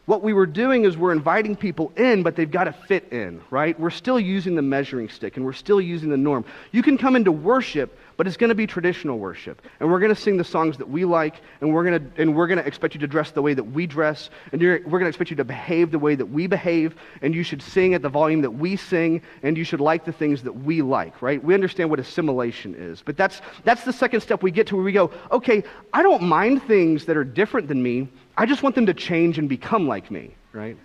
what 0.07 0.23
we 0.23 0.33
were 0.33 0.47
doing 0.47 0.85
is 0.85 0.97
we're 0.97 1.13
inviting 1.13 1.55
people 1.55 1.93
in, 1.97 2.23
but 2.23 2.35
they've 2.35 2.51
got 2.51 2.65
to 2.65 2.73
fit 2.73 3.13
in, 3.13 3.41
right? 3.51 3.79
We're 3.79 3.91
still 3.91 4.19
using 4.19 4.57
the 4.57 4.63
measuring 4.63 5.09
stick 5.09 5.37
and 5.37 5.47
we're 5.47 5.53
still 5.53 5.81
using 5.81 6.11
the 6.11 6.17
norm. 6.17 6.45
You 6.73 6.83
can 6.83 6.99
come 6.99 7.15
into 7.15 7.31
worship, 7.31 7.97
but 8.23 8.29
it's 8.29 8.37
going 8.37 8.51
to 8.51 8.55
be 8.55 8.69
traditional 8.69 9.19
worship. 9.19 9.67
And 9.81 9.91
we're 9.91 9.99
going 9.99 10.15
to 10.15 10.21
sing 10.21 10.37
the 10.37 10.45
songs 10.45 10.79
that 10.79 10.89
we 10.89 11.05
like, 11.05 11.41
and 11.61 11.75
we're 11.75 11.83
going 11.83 11.99
to, 11.99 12.23
and 12.23 12.37
we're 12.37 12.47
going 12.47 12.61
to 12.61 12.65
expect 12.65 12.95
you 12.95 13.01
to 13.01 13.09
dress 13.09 13.33
the 13.33 13.43
way 13.43 13.53
that 13.53 13.65
we 13.65 13.85
dress, 13.85 14.31
and 14.53 14.63
we're 14.63 14.79
going 14.79 15.03
to 15.03 15.09
expect 15.09 15.31
you 15.31 15.37
to 15.39 15.45
behave 15.45 15.91
the 15.91 15.99
way 15.99 16.15
that 16.15 16.27
we 16.27 16.47
behave, 16.47 16.95
and 17.21 17.35
you 17.35 17.43
should 17.43 17.61
sing 17.61 17.95
at 17.95 18.03
the 18.03 18.09
volume 18.09 18.41
that 18.43 18.53
we 18.53 18.77
sing, 18.77 19.23
and 19.43 19.57
you 19.57 19.65
should 19.65 19.81
like 19.81 20.05
the 20.05 20.13
things 20.13 20.41
that 20.45 20.53
we 20.53 20.83
like, 20.83 21.21
right? 21.21 21.43
We 21.43 21.53
understand 21.53 21.91
what 21.91 21.99
assimilation 21.99 22.77
is. 22.77 23.03
But 23.03 23.17
that's, 23.17 23.41
that's 23.65 23.83
the 23.83 23.93
second 23.93 24.21
step 24.21 24.41
we 24.41 24.53
get 24.53 24.69
to 24.69 24.77
where 24.77 24.85
we 24.85 24.93
go, 24.93 25.11
okay, 25.33 25.65
I 25.93 26.05
don't 26.05 26.23
mind 26.23 26.63
things 26.63 27.07
that 27.07 27.17
are 27.17 27.25
different 27.25 27.67
than 27.67 27.83
me 27.83 28.07
I 28.37 28.47
just 28.47 28.63
want 28.63 28.77
them 28.77 28.87
to 28.87 28.95
change 28.95 29.37
and 29.39 29.49
become 29.49 29.89
like 29.89 30.13
me, 30.13 30.37
right? 30.53 30.77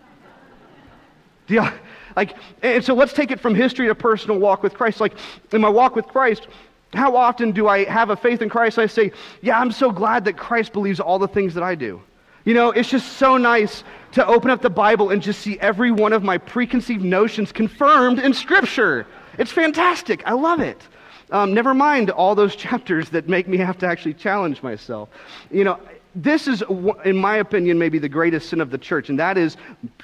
Yeah, 1.48 1.72
like, 2.16 2.36
and 2.62 2.84
so 2.84 2.94
let's 2.94 3.14
take 3.14 3.32
it 3.32 3.40
from 3.40 3.56
history 3.56 3.88
to 3.88 3.96
personal 3.96 4.40
walk 4.40 4.64
with 4.64 4.74
Christ. 4.74 5.00
Like, 5.00 5.14
in 5.52 5.62
my 5.62 5.70
walk 5.70 5.96
with 5.96 6.08
Christ, 6.08 6.48
how 6.94 7.16
often 7.16 7.52
do 7.52 7.68
I 7.68 7.86
have 7.86 8.10
a 8.10 8.16
faith 8.16 8.42
in 8.42 8.50
Christ? 8.50 8.80
I 8.80 8.88
say, 8.88 9.12
yeah, 9.42 9.60
I'm 9.60 9.72
so 9.72 9.92
glad 9.92 10.26
that 10.26 10.38
Christ 10.38 10.74
believes 10.74 11.00
all 11.00 11.20
the 11.20 11.28
things 11.28 11.54
that 11.54 11.64
I 11.64 11.76
do. 11.76 12.02
You 12.46 12.54
know, 12.54 12.72
it's 12.72 12.90
just 12.90 13.18
so 13.18 13.36
nice 13.36 13.84
to 14.14 14.26
open 14.26 14.50
up 14.52 14.62
the 14.62 14.70
Bible 14.70 15.10
and 15.10 15.22
just 15.22 15.42
see 15.42 15.60
every 15.60 15.92
one 15.92 16.14
of 16.14 16.24
my 16.24 16.38
preconceived 16.38 17.04
notions 17.04 17.52
confirmed 17.52 18.20
in 18.20 18.34
Scripture. 18.34 19.06
It's 19.38 19.52
fantastic. 19.52 20.24
I 20.26 20.32
love 20.32 20.62
it. 20.62 20.82
Um, 21.30 21.54
never 21.54 21.74
mind 21.74 22.10
all 22.10 22.36
those 22.36 22.56
chapters 22.68 23.10
that 23.10 23.28
make 23.28 23.48
me 23.48 23.58
have 23.58 23.78
to 23.80 23.86
actually 23.86 24.14
challenge 24.14 24.64
myself. 24.64 25.10
You 25.52 25.66
know, 25.66 25.80
this 26.16 26.48
is, 26.48 26.64
in 27.06 27.18
my 27.18 27.38
opinion, 27.38 27.78
maybe 27.78 28.00
the 28.00 28.10
greatest 28.10 28.50
sin 28.50 28.60
of 28.60 28.72
the 28.72 28.78
church, 28.78 29.10
and 29.10 29.20
that 29.20 29.38
is 29.38 29.56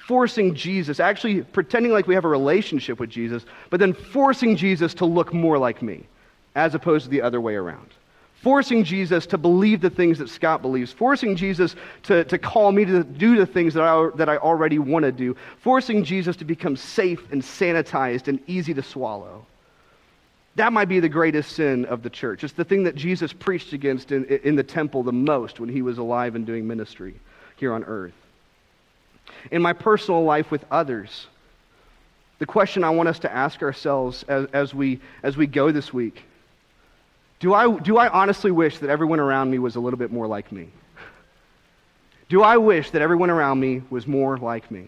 forcing 0.05 0.53
Jesus, 0.53 0.99
actually 0.99 1.41
pretending 1.41 1.91
like 1.91 2.05
we 2.07 2.13
have 2.13 2.25
a 2.25 2.29
relationship 2.29 2.99
with 2.99 3.09
Jesus, 3.09 3.45
but 3.69 3.79
then 3.79 3.93
forcing 3.93 4.55
Jesus 4.55 4.93
to 4.95 5.05
look 5.05 5.33
more 5.33 5.57
like 5.57 5.81
me, 5.81 6.05
as 6.55 6.75
opposed 6.75 7.05
to 7.05 7.09
the 7.09 7.21
other 7.21 7.41
way 7.41 7.55
around. 7.55 7.89
Forcing 8.41 8.83
Jesus 8.83 9.25
to 9.27 9.37
believe 9.37 9.79
the 9.79 9.89
things 9.89 10.19
that 10.19 10.29
Scott 10.29 10.61
believes, 10.61 10.91
forcing 10.91 11.37
Jesus 11.37 11.77
to, 12.03 12.25
to 12.25 12.37
call 12.37 12.73
me 12.73 12.83
to 12.83 13.03
do 13.03 13.37
the 13.37 13.45
things 13.45 13.73
that 13.73 13.83
I, 13.83 14.09
that 14.15 14.27
I 14.27 14.35
already 14.35 14.79
want 14.79 15.03
to 15.03 15.13
do, 15.13 15.37
forcing 15.61 16.03
Jesus 16.03 16.35
to 16.37 16.45
become 16.45 16.75
safe 16.75 17.31
and 17.31 17.41
sanitized 17.41 18.27
and 18.27 18.39
easy 18.45 18.73
to 18.73 18.83
swallow. 18.83 19.45
That 20.55 20.73
might 20.73 20.89
be 20.89 20.99
the 20.99 21.09
greatest 21.09 21.53
sin 21.53 21.85
of 21.85 22.03
the 22.03 22.09
church. 22.09 22.43
It's 22.43 22.53
the 22.53 22.65
thing 22.65 22.83
that 22.83 22.95
Jesus 22.95 23.31
preached 23.31 23.71
against 23.71 24.11
in, 24.11 24.25
in 24.25 24.55
the 24.57 24.63
temple 24.63 25.03
the 25.03 25.13
most 25.13 25.61
when 25.61 25.69
he 25.69 25.81
was 25.81 25.97
alive 25.97 26.35
and 26.35 26.45
doing 26.45 26.67
ministry 26.67 27.15
here 27.55 27.73
on 27.73 27.85
earth. 27.85 28.13
In 29.51 29.61
my 29.61 29.71
personal 29.71 30.23
life 30.25 30.51
with 30.51 30.65
others, 30.69 31.27
the 32.39 32.45
question 32.45 32.83
I 32.83 32.89
want 32.89 33.07
us 33.07 33.19
to 33.19 33.33
ask 33.33 33.63
ourselves 33.63 34.23
as, 34.23 34.47
as, 34.51 34.73
we, 34.73 34.99
as 35.23 35.37
we 35.37 35.47
go 35.47 35.71
this 35.71 35.93
week 35.93 36.23
do 37.43 37.53
I, 37.53 37.77
do 37.77 37.97
I 37.97 38.07
honestly 38.07 38.51
wish 38.51 38.77
that 38.77 38.89
everyone 38.89 39.19
around 39.19 39.51
me 39.51 39.59
was 39.59 39.75
a 39.75 39.79
little 39.81 39.99
bit 39.99 40.13
more 40.13 40.27
like 40.27 40.49
me? 40.53 40.69
Do 42.29 42.41
I 42.41 42.55
wish 42.55 42.91
that 42.91 43.01
everyone 43.01 43.29
around 43.29 43.59
me 43.59 43.81
was 43.89 44.07
more 44.07 44.37
like 44.37 44.71
me? 44.71 44.85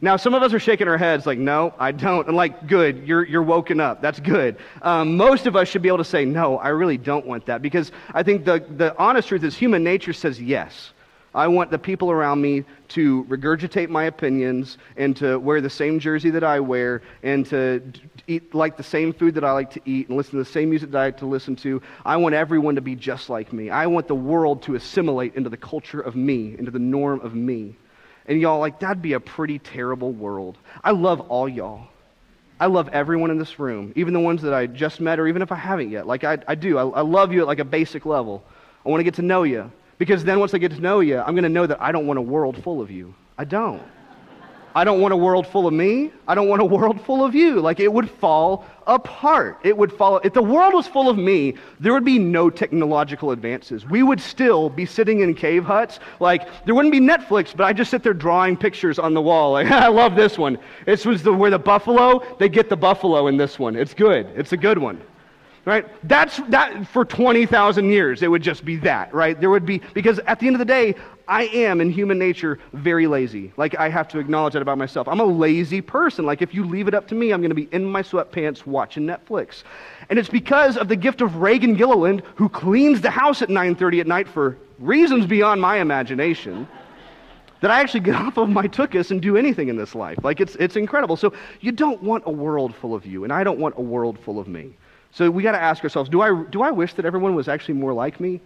Now, 0.00 0.16
some 0.16 0.32
of 0.32 0.42
us 0.42 0.54
are 0.54 0.58
shaking 0.58 0.88
our 0.88 0.96
heads 0.96 1.26
like, 1.26 1.38
no, 1.38 1.74
I 1.78 1.92
don't. 1.92 2.26
And 2.28 2.34
like, 2.34 2.66
good, 2.66 3.06
you're, 3.06 3.26
you're 3.26 3.42
woken 3.42 3.78
up. 3.78 4.00
That's 4.00 4.20
good. 4.20 4.56
Um, 4.80 5.18
most 5.18 5.46
of 5.46 5.54
us 5.54 5.68
should 5.68 5.82
be 5.82 5.88
able 5.88 5.98
to 5.98 6.04
say, 6.04 6.24
no, 6.24 6.56
I 6.56 6.68
really 6.68 6.96
don't 6.96 7.26
want 7.26 7.44
that. 7.44 7.60
Because 7.60 7.92
I 8.14 8.22
think 8.22 8.46
the, 8.46 8.64
the 8.74 8.96
honest 8.96 9.28
truth 9.28 9.44
is 9.44 9.54
human 9.54 9.84
nature 9.84 10.14
says 10.14 10.40
yes. 10.40 10.92
I 11.34 11.48
want 11.48 11.70
the 11.70 11.78
people 11.78 12.10
around 12.10 12.42
me 12.42 12.64
to 12.88 13.24
regurgitate 13.24 13.88
my 13.88 14.04
opinions 14.04 14.76
and 14.96 15.16
to 15.16 15.38
wear 15.38 15.62
the 15.62 15.70
same 15.70 15.98
jersey 15.98 16.30
that 16.30 16.44
I 16.44 16.60
wear 16.60 17.00
and 17.22 17.46
to 17.46 17.82
eat 18.26 18.54
like 18.54 18.76
the 18.76 18.82
same 18.82 19.14
food 19.14 19.34
that 19.36 19.44
I 19.44 19.52
like 19.52 19.70
to 19.72 19.80
eat 19.86 20.08
and 20.08 20.16
listen 20.16 20.32
to 20.32 20.44
the 20.44 20.44
same 20.44 20.68
music 20.68 20.90
that 20.90 20.98
I 20.98 21.04
like 21.06 21.18
to 21.18 21.26
listen 21.26 21.56
to. 21.56 21.80
I 22.04 22.18
want 22.18 22.34
everyone 22.34 22.74
to 22.74 22.82
be 22.82 22.94
just 22.96 23.30
like 23.30 23.52
me. 23.52 23.70
I 23.70 23.86
want 23.86 24.08
the 24.08 24.14
world 24.14 24.62
to 24.64 24.74
assimilate 24.74 25.34
into 25.34 25.48
the 25.48 25.56
culture 25.56 26.00
of 26.00 26.14
me, 26.14 26.54
into 26.58 26.70
the 26.70 26.78
norm 26.78 27.20
of 27.20 27.34
me. 27.34 27.76
And 28.26 28.40
y'all, 28.40 28.60
like, 28.60 28.80
that'd 28.80 29.02
be 29.02 29.14
a 29.14 29.20
pretty 29.20 29.58
terrible 29.58 30.12
world. 30.12 30.58
I 30.84 30.92
love 30.92 31.20
all 31.22 31.48
y'all. 31.48 31.88
I 32.60 32.66
love 32.66 32.90
everyone 32.90 33.30
in 33.30 33.38
this 33.38 33.58
room, 33.58 33.92
even 33.96 34.14
the 34.14 34.20
ones 34.20 34.42
that 34.42 34.54
I 34.54 34.66
just 34.66 35.00
met 35.00 35.18
or 35.18 35.26
even 35.26 35.42
if 35.42 35.50
I 35.50 35.56
haven't 35.56 35.90
yet. 35.90 36.06
Like, 36.06 36.22
I, 36.22 36.38
I 36.46 36.54
do. 36.54 36.78
I, 36.78 36.86
I 36.86 37.00
love 37.00 37.32
you 37.32 37.40
at 37.40 37.46
like 37.46 37.58
a 37.58 37.64
basic 37.64 38.06
level. 38.06 38.44
I 38.86 38.90
want 38.90 39.00
to 39.00 39.04
get 39.04 39.14
to 39.14 39.22
know 39.22 39.42
you. 39.42 39.72
Because 40.02 40.24
then 40.24 40.40
once 40.40 40.52
I 40.52 40.58
get 40.58 40.72
to 40.72 40.80
know 40.80 40.98
you, 40.98 41.20
I'm 41.20 41.32
going 41.32 41.44
to 41.44 41.48
know 41.48 41.64
that 41.64 41.80
I 41.80 41.92
don't 41.92 42.08
want 42.08 42.18
a 42.18 42.22
world 42.22 42.60
full 42.64 42.80
of 42.80 42.90
you. 42.90 43.14
I 43.38 43.44
don't. 43.44 43.80
I 44.74 44.82
don't 44.82 45.00
want 45.00 45.14
a 45.14 45.16
world 45.16 45.46
full 45.46 45.68
of 45.68 45.72
me. 45.72 46.10
I 46.26 46.34
don't 46.34 46.48
want 46.48 46.60
a 46.60 46.64
world 46.64 47.00
full 47.00 47.24
of 47.24 47.36
you. 47.36 47.60
Like 47.60 47.78
it 47.78 47.92
would 47.92 48.10
fall 48.10 48.66
apart. 48.88 49.60
It 49.62 49.76
would 49.76 49.92
fall. 49.92 50.20
If 50.24 50.32
the 50.32 50.42
world 50.42 50.74
was 50.74 50.88
full 50.88 51.08
of 51.08 51.16
me, 51.16 51.54
there 51.78 51.92
would 51.92 52.04
be 52.04 52.18
no 52.18 52.50
technological 52.50 53.30
advances. 53.30 53.86
We 53.86 54.02
would 54.02 54.20
still 54.20 54.68
be 54.68 54.86
sitting 54.86 55.20
in 55.20 55.36
cave 55.36 55.64
huts. 55.64 56.00
Like 56.18 56.48
there 56.64 56.74
wouldn't 56.74 56.90
be 56.90 56.98
Netflix, 56.98 57.56
but 57.56 57.62
I 57.62 57.72
just 57.72 57.88
sit 57.88 58.02
there 58.02 58.12
drawing 58.12 58.56
pictures 58.56 58.98
on 58.98 59.14
the 59.14 59.22
wall. 59.22 59.52
Like 59.52 59.70
I 59.70 59.86
love 59.86 60.16
this 60.16 60.36
one. 60.36 60.58
This 60.84 61.04
was 61.04 61.22
the, 61.22 61.32
where 61.32 61.52
the 61.52 61.60
buffalo. 61.60 62.36
They 62.40 62.48
get 62.48 62.68
the 62.68 62.76
buffalo 62.76 63.28
in 63.28 63.36
this 63.36 63.56
one. 63.56 63.76
It's 63.76 63.94
good. 63.94 64.26
It's 64.34 64.52
a 64.52 64.56
good 64.56 64.78
one 64.78 65.00
right 65.64 65.86
that's 66.08 66.38
that 66.48 66.86
for 66.88 67.04
20000 67.04 67.90
years 67.90 68.22
it 68.22 68.28
would 68.28 68.42
just 68.42 68.64
be 68.64 68.76
that 68.76 69.12
right 69.14 69.40
there 69.40 69.50
would 69.50 69.64
be 69.64 69.80
because 69.94 70.18
at 70.20 70.40
the 70.40 70.46
end 70.46 70.56
of 70.56 70.58
the 70.58 70.64
day 70.64 70.94
i 71.28 71.44
am 71.44 71.80
in 71.80 71.90
human 71.90 72.18
nature 72.18 72.58
very 72.72 73.06
lazy 73.06 73.52
like 73.56 73.78
i 73.78 73.88
have 73.88 74.08
to 74.08 74.18
acknowledge 74.18 74.54
that 74.54 74.62
about 74.62 74.76
myself 74.76 75.06
i'm 75.06 75.20
a 75.20 75.24
lazy 75.24 75.80
person 75.80 76.26
like 76.26 76.42
if 76.42 76.52
you 76.52 76.64
leave 76.64 76.88
it 76.88 76.94
up 76.94 77.06
to 77.06 77.14
me 77.14 77.30
i'm 77.32 77.40
going 77.40 77.50
to 77.50 77.54
be 77.54 77.68
in 77.70 77.84
my 77.84 78.02
sweatpants 78.02 78.66
watching 78.66 79.06
netflix 79.06 79.62
and 80.10 80.18
it's 80.18 80.28
because 80.28 80.76
of 80.76 80.88
the 80.88 80.96
gift 80.96 81.20
of 81.20 81.36
reagan 81.36 81.74
gilliland 81.74 82.22
who 82.34 82.48
cleans 82.48 83.00
the 83.00 83.10
house 83.10 83.40
at 83.40 83.48
9.30 83.48 84.00
at 84.00 84.06
night 84.06 84.28
for 84.28 84.58
reasons 84.80 85.26
beyond 85.26 85.60
my 85.60 85.78
imagination 85.78 86.66
that 87.60 87.70
I 87.70 87.80
actually 87.80 88.00
get 88.00 88.14
off 88.16 88.36
of 88.36 88.50
my 88.50 88.66
tuchus 88.66 89.10
and 89.10 89.22
do 89.22 89.36
anything 89.36 89.68
in 89.68 89.76
this 89.76 89.94
life. 89.94 90.18
Like, 90.22 90.40
it's, 90.40 90.56
it's 90.56 90.74
incredible. 90.74 91.16
So, 91.16 91.32
you 91.60 91.70
don't 91.70 92.02
want 92.02 92.24
a 92.26 92.30
world 92.30 92.74
full 92.74 92.92
of 92.92 93.06
you, 93.06 93.22
and 93.22 93.32
I 93.32 93.44
don't 93.44 93.60
want 93.60 93.76
a 93.78 93.80
world 93.80 94.18
full 94.18 94.38
of 94.38 94.48
me. 94.48 94.74
So 95.12 95.30
we 95.30 95.42
got 95.42 95.52
to 95.52 95.62
ask 95.62 95.82
ourselves 95.84 96.08
do 96.08 96.20
I, 96.20 96.44
do 96.50 96.62
I 96.62 96.70
wish 96.70 96.94
that 96.94 97.04
everyone 97.04 97.34
was 97.34 97.48
actually 97.48 97.74
more 97.74 97.92
like 97.92 98.20
me? 98.20 98.40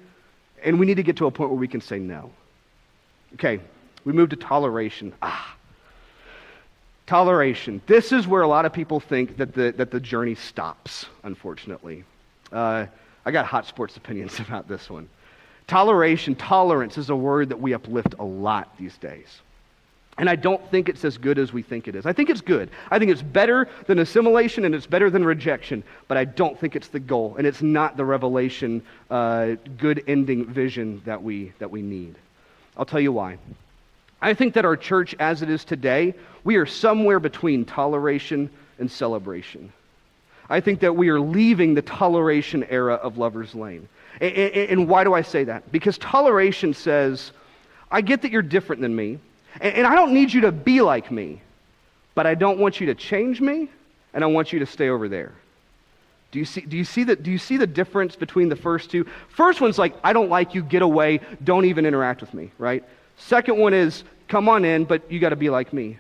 And 0.63 0.81
we 0.81 0.87
need 0.87 0.97
to 0.97 1.03
get 1.03 1.17
to 1.17 1.27
a 1.27 1.31
point 1.31 1.51
where 1.51 1.59
we 1.59 1.69
can 1.69 1.81
say 1.81 1.99
no. 1.99 2.31
Okay, 3.35 3.61
we 4.05 4.13
move 4.13 4.31
to 4.31 4.37
toleration. 4.37 5.13
Ah. 5.23 5.55
Toleration. 7.07 7.81
This 7.87 8.11
is 8.11 8.27
where 8.27 8.43
a 8.43 8.49
lot 8.49 8.65
of 8.65 8.73
people 8.73 8.99
think 8.99 9.37
that 9.37 9.55
the, 9.55 9.73
that 9.77 9.93
the 9.93 10.01
journey 10.01 10.35
stops, 10.35 11.07
unfortunately. 11.23 12.05
Uh, 12.51 12.87
I 13.25 13.31
got 13.31 13.47
hot 13.47 13.67
sports 13.67 13.97
opinions 13.97 14.41
about 14.41 14.67
this 14.67 14.91
one. 14.91 15.09
Toleration, 15.67 16.35
tolerance 16.35 16.97
is 16.97 17.11
a 17.11 17.17
word 17.17 17.49
that 17.49 17.61
we 17.61 17.75
uplift 17.75 18.15
a 18.19 18.25
lot 18.25 18.77
these 18.79 18.97
days. 18.99 19.41
And 20.19 20.31
I 20.31 20.37
don't 20.37 20.67
think 20.71 20.89
it's 20.89 21.05
as 21.05 21.19
good 21.19 21.39
as 21.39 21.53
we 21.53 21.63
think 21.63 21.89
it 21.89 21.95
is. 21.95 22.07
I 22.07 22.13
think 22.13 22.31
it's 22.31 22.41
good. 22.41 22.71
I 22.91 22.99
think 22.99 23.11
it's 23.11 23.23
better 23.23 23.69
than 23.87 23.99
assimilation 23.99 24.65
and 24.65 24.75
it's 24.75 24.87
better 24.87 25.11
than 25.11 25.25
rejection, 25.25 25.85
but 26.09 26.17
I 26.17 26.25
don't 26.25 26.59
think 26.59 26.75
it's 26.75 26.89
the 26.89 27.01
goal. 27.01 27.35
And 27.37 27.47
it's 27.47 27.61
not 27.61 27.99
the 27.99 28.05
revelation, 28.05 28.83
uh, 29.11 29.57
good 29.77 30.03
ending 30.07 30.47
vision 30.47 31.03
that 31.05 31.23
we, 31.23 31.53
that 31.59 31.71
we 31.71 31.83
need. 31.83 32.15
I'll 32.79 32.87
tell 32.87 33.01
you 33.01 33.13
why. 33.13 33.37
I 34.23 34.33
think 34.33 34.55
that 34.55 34.65
our 34.65 34.77
church, 34.77 35.15
as 35.19 35.43
it 35.43 35.51
is 35.51 35.65
today, 35.65 36.15
we 36.45 36.57
are 36.57 36.67
somewhere 36.67 37.21
between 37.21 37.67
toleration 37.67 38.49
and 38.79 38.91
celebration. 38.91 39.71
I 40.49 40.61
think 40.61 40.81
that 40.81 40.97
we 40.97 41.11
are 41.11 41.21
leaving 41.21 41.75
the 41.75 41.83
toleration 41.83 42.65
era 42.65 42.95
of 42.95 43.19
Lover's 43.19 43.55
Lane. 43.55 43.87
And, 44.21 44.33
and, 44.33 44.71
and 44.71 44.89
why 44.89 45.05
do 45.05 45.13
I 45.13 45.23
say 45.23 45.45
that? 45.45 45.71
Because 45.71 45.99
toleration 45.99 46.73
says, 46.73 47.33
I 47.91 48.01
get 48.01 48.23
that 48.23 48.31
you're 48.31 48.43
different 48.43 48.81
than 48.81 48.97
me. 48.97 49.19
And, 49.61 49.75
and 49.75 49.87
I 49.87 49.95
don't 49.95 50.13
need 50.13 50.33
you 50.33 50.43
to 50.43 50.53
be 50.53 50.81
like 50.81 51.11
me, 51.11 51.41
but 52.15 52.27
I 52.27 52.35
don't 52.35 52.59
want 52.59 52.81
you 52.81 52.87
to 52.87 52.95
change 52.95 53.41
me, 53.41 53.69
and 54.15 54.25
I 54.25 54.27
want 54.27 54.53
you 54.53 54.59
to 54.61 54.67
stay 54.67 54.89
over 54.89 55.09
there. 55.09 55.33
Do 56.33 56.39
you, 56.39 56.45
see, 56.45 56.63
do, 56.63 56.77
you 56.77 56.85
see 56.85 57.05
the, 57.05 57.17
do 57.17 57.31
you 57.31 57.39
see 57.39 57.57
the 57.57 57.67
difference 57.67 58.17
between 58.17 58.49
the 58.49 58.57
first 58.57 58.91
two? 58.91 59.07
First 59.29 59.61
one's 59.61 59.79
like, 59.79 59.95
I 60.03 60.13
don't 60.13 60.29
like 60.29 60.55
you, 60.55 60.63
get 60.63 60.83
away, 60.83 61.21
don't 61.45 61.65
even 61.65 61.87
interact 61.87 62.21
with 62.21 62.35
me, 62.35 62.51
right? 62.59 62.85
Second 63.17 63.59
one 63.59 63.73
is, 63.73 64.05
come 64.29 64.49
on 64.49 64.65
in, 64.65 64.85
but 64.85 65.11
you 65.11 65.21
got 65.21 65.31
to 65.31 65.37
be 65.37 65.51
like 65.51 65.73
me. 65.73 65.99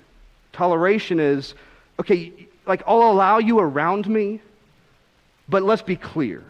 Toleration 0.52 1.20
is, 1.20 1.54
okay, 2.00 2.32
like 2.66 2.82
I'll 2.86 3.10
allow 3.10 3.38
you 3.38 3.60
around 3.60 4.08
me, 4.08 4.40
but 5.48 5.62
let's 5.62 5.82
be 5.82 5.96
clear. 5.96 6.42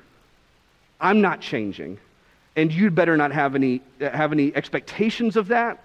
I'm 1.01 1.21
not 1.21 1.41
changing, 1.41 1.99
and 2.57 2.73
you'd 2.73 2.95
better 2.95 3.17
not 3.17 3.31
have 3.33 3.55
any, 3.55 3.83
have 4.01 4.33
any 4.33 4.57
expectations 4.57 5.37
of 5.37 5.49
that 5.49 5.83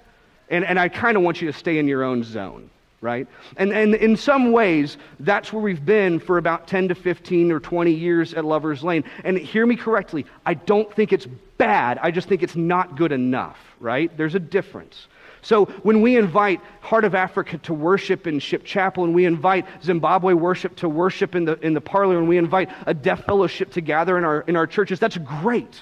and, 0.51 0.65
and 0.65 0.79
I 0.79 0.89
kind 0.89 1.17
of 1.17 1.23
want 1.23 1.41
you 1.41 1.51
to 1.51 1.57
stay 1.57 1.79
in 1.79 1.87
your 1.87 2.03
own 2.03 2.23
zone, 2.23 2.69
right? 2.99 3.27
And, 3.57 3.71
and 3.71 3.95
in 3.95 4.15
some 4.15 4.51
ways, 4.51 4.97
that's 5.21 5.51
where 5.51 5.63
we've 5.63 5.83
been 5.83 6.19
for 6.19 6.37
about 6.37 6.67
10 6.67 6.89
to 6.89 6.95
15 6.95 7.51
or 7.51 7.59
20 7.59 7.91
years 7.91 8.33
at 8.33 8.45
Lover's 8.45 8.83
Lane. 8.83 9.03
And 9.23 9.37
hear 9.37 9.65
me 9.65 9.75
correctly, 9.75 10.25
I 10.45 10.53
don't 10.53 10.93
think 10.93 11.13
it's 11.13 11.25
bad. 11.57 11.99
I 12.01 12.11
just 12.11 12.27
think 12.27 12.43
it's 12.43 12.55
not 12.55 12.97
good 12.97 13.11
enough, 13.11 13.57
right? 13.79 14.15
There's 14.15 14.35
a 14.35 14.39
difference. 14.39 15.07
So 15.41 15.65
when 15.83 16.01
we 16.01 16.17
invite 16.17 16.61
Heart 16.81 17.05
of 17.05 17.15
Africa 17.15 17.57
to 17.59 17.73
worship 17.73 18.27
in 18.27 18.39
Shipp 18.39 18.63
Chapel, 18.63 19.05
and 19.05 19.15
we 19.15 19.25
invite 19.25 19.65
Zimbabwe 19.83 20.33
worship 20.33 20.75
to 20.77 20.89
worship 20.89 21.33
in 21.33 21.45
the, 21.45 21.57
in 21.65 21.73
the 21.73 21.81
parlor, 21.81 22.19
and 22.19 22.27
we 22.27 22.37
invite 22.37 22.69
a 22.85 22.93
deaf 22.93 23.25
fellowship 23.25 23.71
to 23.71 23.81
gather 23.81 24.17
in 24.17 24.23
our, 24.23 24.41
in 24.41 24.55
our 24.55 24.67
churches, 24.67 24.99
that's 24.99 25.17
great. 25.17 25.81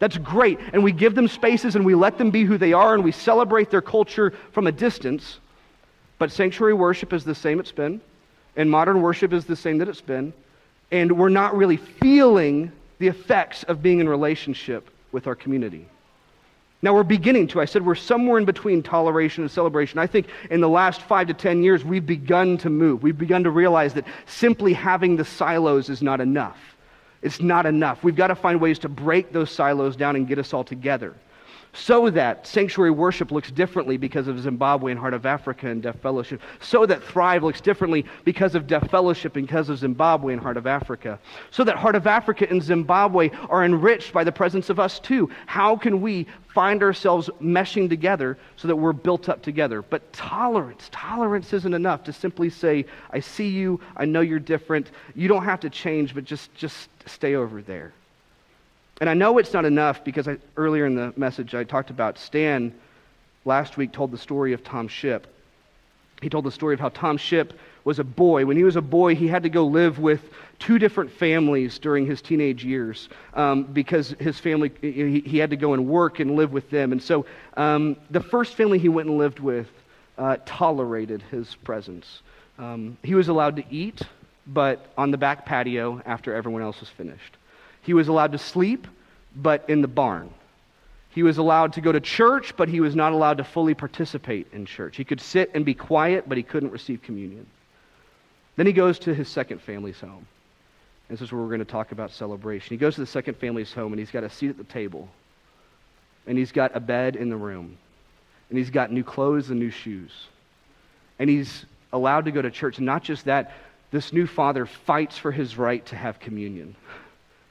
That's 0.00 0.18
great. 0.18 0.58
And 0.72 0.82
we 0.82 0.90
give 0.90 1.14
them 1.14 1.28
spaces 1.28 1.76
and 1.76 1.84
we 1.84 1.94
let 1.94 2.18
them 2.18 2.30
be 2.30 2.44
who 2.44 2.58
they 2.58 2.72
are 2.72 2.94
and 2.94 3.04
we 3.04 3.12
celebrate 3.12 3.70
their 3.70 3.82
culture 3.82 4.32
from 4.50 4.66
a 4.66 4.72
distance. 4.72 5.38
But 6.18 6.32
sanctuary 6.32 6.74
worship 6.74 7.12
is 7.12 7.22
the 7.22 7.34
same 7.34 7.60
it's 7.60 7.70
been, 7.72 8.00
and 8.56 8.70
modern 8.70 9.00
worship 9.00 9.32
is 9.32 9.44
the 9.44 9.56
same 9.56 9.78
that 9.78 9.88
it's 9.88 10.00
been. 10.00 10.32
And 10.90 11.16
we're 11.18 11.28
not 11.28 11.56
really 11.56 11.76
feeling 11.76 12.72
the 12.98 13.08
effects 13.08 13.62
of 13.64 13.82
being 13.82 14.00
in 14.00 14.08
relationship 14.08 14.90
with 15.12 15.26
our 15.26 15.34
community. 15.34 15.86
Now 16.82 16.94
we're 16.94 17.02
beginning 17.02 17.48
to. 17.48 17.60
I 17.60 17.66
said 17.66 17.84
we're 17.84 17.94
somewhere 17.94 18.38
in 18.38 18.46
between 18.46 18.82
toleration 18.82 19.44
and 19.44 19.50
celebration. 19.50 19.98
I 19.98 20.06
think 20.06 20.28
in 20.50 20.60
the 20.62 20.68
last 20.68 21.02
five 21.02 21.26
to 21.26 21.34
ten 21.34 21.62
years, 21.62 21.84
we've 21.84 22.06
begun 22.06 22.56
to 22.58 22.70
move. 22.70 23.02
We've 23.02 23.16
begun 23.16 23.44
to 23.44 23.50
realize 23.50 23.94
that 23.94 24.06
simply 24.26 24.72
having 24.72 25.16
the 25.16 25.24
silos 25.24 25.90
is 25.90 26.00
not 26.00 26.20
enough. 26.22 26.58
It's 27.22 27.40
not 27.40 27.66
enough. 27.66 28.02
We've 28.02 28.16
got 28.16 28.28
to 28.28 28.34
find 28.34 28.60
ways 28.60 28.78
to 28.80 28.88
break 28.88 29.32
those 29.32 29.50
silos 29.50 29.96
down 29.96 30.16
and 30.16 30.26
get 30.26 30.38
us 30.38 30.54
all 30.54 30.64
together 30.64 31.14
so 31.72 32.10
that 32.10 32.46
sanctuary 32.46 32.90
worship 32.90 33.30
looks 33.30 33.50
differently 33.50 33.96
because 33.96 34.28
of 34.28 34.40
Zimbabwe 34.40 34.90
and 34.90 35.00
Heart 35.00 35.14
of 35.14 35.26
Africa 35.26 35.68
and 35.68 35.82
Deaf 35.82 35.96
Fellowship, 36.00 36.40
so 36.60 36.86
that 36.86 37.02
Thrive 37.02 37.42
looks 37.42 37.60
differently 37.60 38.04
because 38.24 38.54
of 38.54 38.66
Deaf 38.66 38.90
Fellowship 38.90 39.36
and 39.36 39.46
because 39.46 39.68
of 39.68 39.78
Zimbabwe 39.78 40.32
and 40.32 40.42
Heart 40.42 40.56
of 40.56 40.66
Africa, 40.66 41.18
so 41.50 41.64
that 41.64 41.76
Heart 41.76 41.94
of 41.94 42.06
Africa 42.06 42.46
and 42.50 42.62
Zimbabwe 42.62 43.30
are 43.48 43.64
enriched 43.64 44.12
by 44.12 44.24
the 44.24 44.32
presence 44.32 44.70
of 44.70 44.80
us 44.80 44.98
too. 44.98 45.30
How 45.46 45.76
can 45.76 46.00
we 46.00 46.26
find 46.48 46.82
ourselves 46.82 47.30
meshing 47.40 47.88
together 47.88 48.36
so 48.56 48.66
that 48.66 48.76
we're 48.76 48.92
built 48.92 49.28
up 49.28 49.42
together? 49.42 49.82
But 49.82 50.12
tolerance, 50.12 50.88
tolerance 50.90 51.52
isn't 51.52 51.74
enough 51.74 52.04
to 52.04 52.12
simply 52.12 52.50
say, 52.50 52.86
I 53.10 53.20
see 53.20 53.48
you, 53.48 53.80
I 53.96 54.04
know 54.04 54.20
you're 54.20 54.38
different, 54.38 54.90
you 55.14 55.28
don't 55.28 55.44
have 55.44 55.60
to 55.60 55.70
change, 55.70 56.14
but 56.14 56.24
just, 56.24 56.52
just 56.54 56.88
stay 57.06 57.34
over 57.36 57.62
there. 57.62 57.92
And 59.00 59.08
I 59.08 59.14
know 59.14 59.38
it's 59.38 59.54
not 59.54 59.64
enough 59.64 60.04
because 60.04 60.28
I, 60.28 60.36
earlier 60.56 60.84
in 60.84 60.94
the 60.94 61.12
message 61.16 61.54
I 61.54 61.64
talked 61.64 61.88
about 61.90 62.18
Stan 62.18 62.74
last 63.46 63.78
week 63.78 63.92
told 63.92 64.10
the 64.10 64.18
story 64.18 64.52
of 64.52 64.62
Tom 64.62 64.88
Shipp. 64.88 65.26
He 66.20 66.28
told 66.28 66.44
the 66.44 66.52
story 66.52 66.74
of 66.74 66.80
how 66.80 66.90
Tom 66.90 67.16
Shipp 67.16 67.54
was 67.84 67.98
a 67.98 68.04
boy. 68.04 68.44
When 68.44 68.58
he 68.58 68.62
was 68.62 68.76
a 68.76 68.82
boy, 68.82 69.14
he 69.14 69.26
had 69.26 69.44
to 69.44 69.48
go 69.48 69.66
live 69.66 69.98
with 69.98 70.20
two 70.58 70.78
different 70.78 71.10
families 71.10 71.78
during 71.78 72.04
his 72.04 72.20
teenage 72.20 72.62
years 72.62 73.08
um, 73.32 73.64
because 73.64 74.10
his 74.20 74.38
family, 74.38 74.70
he, 74.82 75.20
he, 75.20 75.38
had 75.38 75.48
to 75.48 75.56
go 75.56 75.72
and 75.72 75.88
work 75.88 76.20
and 76.20 76.36
live 76.36 76.52
with 76.52 76.68
them. 76.68 76.92
And 76.92 77.02
so 77.02 77.24
um, 77.56 77.96
the 78.10 78.20
first 78.20 78.54
family 78.54 78.78
he 78.78 78.90
went 78.90 79.08
and 79.08 79.16
lived 79.16 79.40
with 79.40 79.68
uh, 80.18 80.36
tolerated 80.44 81.22
his 81.30 81.54
presence. 81.54 82.20
Um, 82.58 82.98
he 83.02 83.14
was 83.14 83.28
allowed 83.28 83.56
to 83.56 83.64
eat, 83.70 84.02
but 84.46 84.92
on 84.98 85.10
the 85.10 85.16
back 85.16 85.46
patio 85.46 86.02
after 86.04 86.34
everyone 86.34 86.60
else 86.60 86.80
was 86.80 86.90
finished. 86.90 87.38
He 87.82 87.94
was 87.94 88.08
allowed 88.08 88.32
to 88.32 88.38
sleep, 88.38 88.86
but 89.34 89.64
in 89.68 89.82
the 89.82 89.88
barn. 89.88 90.30
He 91.10 91.22
was 91.22 91.38
allowed 91.38 91.72
to 91.72 91.80
go 91.80 91.90
to 91.90 92.00
church, 92.00 92.56
but 92.56 92.68
he 92.68 92.80
was 92.80 92.94
not 92.94 93.12
allowed 93.12 93.38
to 93.38 93.44
fully 93.44 93.74
participate 93.74 94.46
in 94.52 94.64
church. 94.64 94.96
He 94.96 95.04
could 95.04 95.20
sit 95.20 95.50
and 95.54 95.64
be 95.64 95.74
quiet, 95.74 96.28
but 96.28 96.36
he 96.36 96.42
couldn't 96.42 96.70
receive 96.70 97.02
communion. 97.02 97.46
Then 98.56 98.66
he 98.66 98.72
goes 98.72 98.98
to 99.00 99.14
his 99.14 99.28
second 99.28 99.60
family's 99.60 100.00
home. 100.00 100.26
This 101.08 101.20
is 101.20 101.32
where 101.32 101.40
we're 101.40 101.48
going 101.48 101.58
to 101.58 101.64
talk 101.64 101.90
about 101.90 102.12
celebration. 102.12 102.68
He 102.68 102.76
goes 102.76 102.94
to 102.94 103.00
the 103.00 103.06
second 103.06 103.36
family's 103.36 103.72
home, 103.72 103.92
and 103.92 103.98
he's 103.98 104.12
got 104.12 104.22
a 104.22 104.30
seat 104.30 104.50
at 104.50 104.56
the 104.56 104.64
table, 104.64 105.08
and 106.28 106.38
he's 106.38 106.52
got 106.52 106.76
a 106.76 106.80
bed 106.80 107.16
in 107.16 107.30
the 107.30 107.36
room, 107.36 107.76
and 108.48 108.56
he's 108.56 108.70
got 108.70 108.92
new 108.92 109.02
clothes 109.02 109.50
and 109.50 109.58
new 109.58 109.70
shoes. 109.70 110.12
And 111.18 111.28
he's 111.28 111.66
allowed 111.92 112.26
to 112.26 112.30
go 112.30 112.40
to 112.40 112.50
church. 112.50 112.76
And 112.76 112.86
not 112.86 113.02
just 113.02 113.24
that, 113.24 113.52
this 113.90 114.12
new 114.12 114.28
father 114.28 114.66
fights 114.66 115.18
for 115.18 115.32
his 115.32 115.58
right 115.58 115.84
to 115.86 115.96
have 115.96 116.20
communion. 116.20 116.76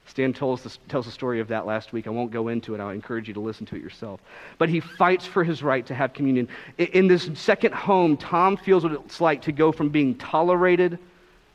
Stan 0.10 0.34
tells 0.34 0.64
the, 0.64 0.76
tells 0.88 1.06
the 1.06 1.12
story 1.12 1.40
of 1.40 1.48
that 1.50 1.68
last 1.68 1.94
week. 1.94 2.08
I 2.08 2.10
won't 2.10 2.32
go 2.32 2.48
into 2.48 2.74
it. 2.74 2.80
I'll 2.80 2.90
encourage 2.90 3.28
you 3.28 3.34
to 3.36 3.40
listen 3.40 3.68
to 3.68 3.76
it 3.76 3.82
yourself. 3.82 4.20
But 4.58 4.68
he 4.68 4.80
fights 4.80 5.26
for 5.26 5.44
his 5.44 5.62
right 5.62 5.86
to 5.86 5.94
have 5.94 6.14
communion. 6.14 6.48
In, 6.80 6.88
in 6.88 7.08
this 7.08 7.30
second 7.36 7.76
home, 7.76 8.18
Tom 8.18 8.58
feels 8.58 8.84
what 8.84 8.94
it's 8.94 9.22
like 9.22 9.44
to 9.44 9.52
go 9.52 9.72
from 9.72 9.90
being 9.90 10.16
tolerated 10.16 10.98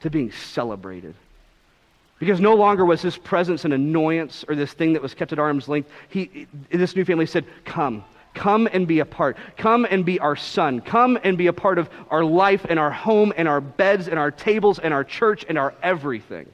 to 0.00 0.10
being 0.10 0.30
celebrated. 0.30 1.16
Because 2.20 2.38
no 2.38 2.54
longer 2.54 2.84
was 2.84 3.02
his 3.02 3.16
presence 3.16 3.64
an 3.64 3.72
annoyance 3.72 4.44
or 4.48 4.54
this 4.54 4.72
thing 4.72 4.92
that 4.92 5.02
was 5.02 5.14
kept 5.14 5.32
at 5.32 5.40
arm's 5.40 5.68
length. 5.68 5.90
He, 6.08 6.46
this 6.70 6.94
new 6.94 7.04
family 7.04 7.26
said, 7.26 7.44
Come, 7.64 8.04
come 8.34 8.68
and 8.72 8.86
be 8.86 9.00
a 9.00 9.04
part. 9.04 9.36
Come 9.56 9.84
and 9.90 10.04
be 10.04 10.20
our 10.20 10.36
son. 10.36 10.80
Come 10.80 11.18
and 11.24 11.36
be 11.36 11.48
a 11.48 11.52
part 11.52 11.78
of 11.78 11.90
our 12.08 12.24
life 12.24 12.64
and 12.68 12.78
our 12.78 12.92
home 12.92 13.32
and 13.36 13.48
our 13.48 13.60
beds 13.60 14.06
and 14.06 14.16
our 14.16 14.30
tables 14.30 14.78
and 14.78 14.94
our 14.94 15.02
church 15.02 15.44
and 15.48 15.58
our 15.58 15.74
everything. 15.82 16.46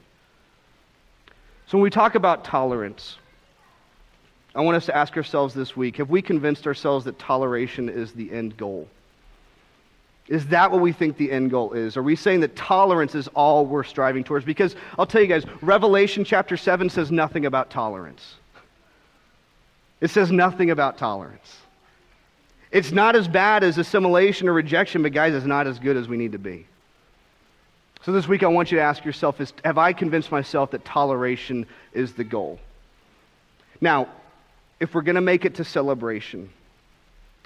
So 1.71 1.77
when 1.77 1.83
we 1.83 1.89
talk 1.89 2.15
about 2.15 2.43
tolerance, 2.43 3.15
I 4.53 4.59
want 4.59 4.75
us 4.75 4.87
to 4.87 4.97
ask 4.97 5.15
ourselves 5.15 5.53
this 5.53 5.73
week 5.73 5.95
have 5.95 6.09
we 6.09 6.21
convinced 6.21 6.67
ourselves 6.67 7.05
that 7.05 7.17
toleration 7.17 7.87
is 7.87 8.11
the 8.11 8.29
end 8.29 8.57
goal? 8.57 8.89
Is 10.27 10.47
that 10.47 10.69
what 10.69 10.81
we 10.81 10.91
think 10.91 11.15
the 11.15 11.31
end 11.31 11.49
goal 11.49 11.71
is? 11.71 11.95
Are 11.95 12.03
we 12.03 12.17
saying 12.17 12.41
that 12.41 12.57
tolerance 12.57 13.15
is 13.15 13.29
all 13.29 13.65
we're 13.65 13.85
striving 13.85 14.21
towards? 14.21 14.43
Because 14.43 14.75
I'll 14.99 15.05
tell 15.05 15.21
you 15.21 15.27
guys, 15.27 15.45
Revelation 15.61 16.25
chapter 16.25 16.57
7 16.57 16.89
says 16.89 17.09
nothing 17.09 17.45
about 17.45 17.69
tolerance. 17.69 18.35
It 20.01 20.09
says 20.09 20.29
nothing 20.29 20.71
about 20.71 20.97
tolerance. 20.97 21.55
It's 22.71 22.91
not 22.91 23.15
as 23.15 23.29
bad 23.29 23.63
as 23.63 23.77
assimilation 23.77 24.49
or 24.49 24.53
rejection, 24.53 25.03
but 25.03 25.13
guys, 25.13 25.33
it's 25.33 25.45
not 25.45 25.67
as 25.67 25.79
good 25.79 25.95
as 25.95 26.09
we 26.09 26.17
need 26.17 26.33
to 26.33 26.39
be. 26.39 26.65
So 28.03 28.11
this 28.11 28.27
week 28.27 28.41
I 28.41 28.47
want 28.47 28.71
you 28.71 28.79
to 28.79 28.83
ask 28.83 29.05
yourself 29.05 29.39
is 29.39 29.53
have 29.63 29.77
I 29.77 29.93
convinced 29.93 30.31
myself 30.31 30.71
that 30.71 30.83
toleration 30.83 31.67
is 31.93 32.13
the 32.13 32.23
goal? 32.23 32.59
Now, 33.79 34.07
if 34.79 34.95
we're 34.95 35.03
going 35.03 35.15
to 35.15 35.21
make 35.21 35.45
it 35.45 35.55
to 35.55 35.63
celebration, 35.63 36.49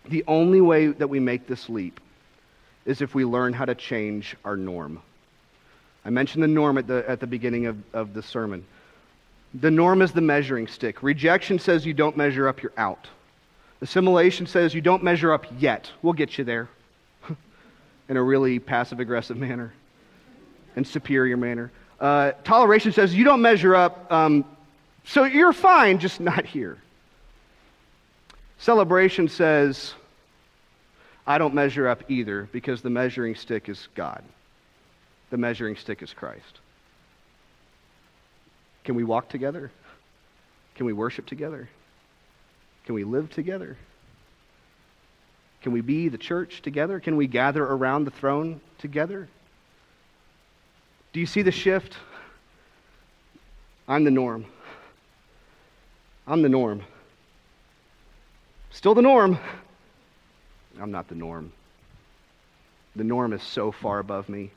the 0.07 0.23
only 0.27 0.61
way 0.61 0.87
that 0.87 1.07
we 1.07 1.19
make 1.19 1.47
this 1.47 1.67
leap 1.69 1.99
is 2.85 3.01
if 3.01 3.13
we 3.13 3.25
learn 3.25 3.51
how 3.51 3.65
to 3.65 3.75
change 3.75 4.37
our 4.45 4.55
norm. 4.55 5.01
I 6.05 6.09
mentioned 6.09 6.43
the 6.43 6.47
norm 6.47 6.77
at 6.77 6.87
the, 6.87 7.03
at 7.09 7.19
the 7.19 7.27
beginning 7.27 7.65
of, 7.65 7.77
of 7.93 8.13
the 8.13 8.21
sermon. 8.21 8.63
The 9.55 9.71
norm 9.71 10.01
is 10.01 10.13
the 10.13 10.21
measuring 10.21 10.67
stick. 10.67 11.03
Rejection 11.03 11.59
says 11.59 11.85
you 11.85 11.93
don't 11.93 12.15
measure 12.15 12.47
up, 12.47 12.61
you're 12.61 12.73
out. 12.77 13.07
Assimilation 13.81 14.45
says 14.45 14.73
you 14.73 14.81
don't 14.81 15.03
measure 15.03 15.33
up 15.33 15.45
yet. 15.59 15.91
We'll 16.01 16.13
get 16.13 16.37
you 16.37 16.45
there 16.45 16.69
in 18.09 18.15
a 18.15 18.23
really 18.23 18.59
passive 18.59 19.01
aggressive 19.01 19.35
manner 19.35 19.73
and 20.75 20.85
superior 20.85 21.37
manner. 21.37 21.71
Uh, 21.99 22.31
toleration 22.43 22.91
says 22.91 23.15
you 23.15 23.23
don't 23.23 23.41
measure 23.41 23.75
up, 23.75 24.11
um, 24.11 24.45
so 25.05 25.23
you're 25.23 25.53
fine, 25.53 25.99
just 25.99 26.19
not 26.19 26.45
here. 26.45 26.77
Celebration 28.57 29.27
says 29.27 29.93
I 31.27 31.37
don't 31.37 31.53
measure 31.53 31.87
up 31.87 32.09
either 32.09 32.49
because 32.51 32.81
the 32.81 32.89
measuring 32.89 33.35
stick 33.35 33.69
is 33.69 33.87
God, 33.95 34.23
the 35.29 35.37
measuring 35.37 35.75
stick 35.75 36.01
is 36.01 36.13
Christ. 36.13 36.59
Can 38.83 38.95
we 38.95 39.03
walk 39.03 39.29
together? 39.29 39.71
Can 40.75 40.85
we 40.85 40.93
worship 40.93 41.25
together? 41.25 41.67
Can 42.85 42.93
we 42.93 43.03
live 43.03 43.31
together? 43.31 43.77
Can 45.61 45.71
we 45.71 45.81
be 45.81 46.09
the 46.09 46.17
church 46.19 46.61
together? 46.61 46.99
Can 46.99 47.15
we 47.15 47.25
gather 47.25 47.63
around 47.63 48.05
the 48.05 48.11
throne 48.11 48.61
together? 48.77 49.27
Do 51.15 51.21
you 51.21 51.25
see 51.25 51.43
the 51.43 51.51
shift? 51.53 51.95
I'm 53.87 54.03
the 54.03 54.11
norm. 54.11 54.45
I'm 56.27 56.41
the 56.41 56.49
norm. 56.49 56.83
Still 58.71 58.93
the 58.93 59.01
norm. 59.01 59.39
I'm 60.77 60.91
not 60.91 61.07
the 61.07 61.15
norm. 61.15 61.53
The 62.97 63.05
norm 63.05 63.31
is 63.31 63.41
so 63.41 63.71
far 63.71 63.99
above 63.99 64.27
me, 64.27 64.51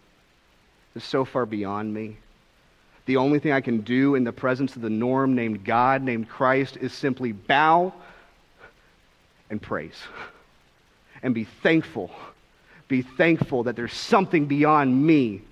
it's 0.97 1.05
so 1.05 1.25
far 1.25 1.47
beyond 1.47 1.95
me. 1.95 2.17
The 3.07 3.19
only 3.19 3.39
thing 3.39 3.53
I 3.53 3.61
can 3.61 3.83
do 3.83 4.17
in 4.17 4.25
the 4.25 4.33
presence 4.33 4.75
of 4.75 4.83
the 4.83 4.91
norm 4.91 5.37
named 5.37 5.65
God, 5.65 6.03
named 6.03 6.29
Christ, 6.29 6.77
is 6.77 6.93
simply 6.93 7.31
bow 7.31 7.93
and 9.49 9.63
praise 9.63 10.03
and 11.23 11.37
be 11.37 11.45
thankful. 11.45 12.11
Be 12.89 13.03
thankful 13.03 13.63
that 13.63 13.77
there's 13.77 13.93
something 13.93 14.47
beyond 14.47 15.07
me 15.07 15.43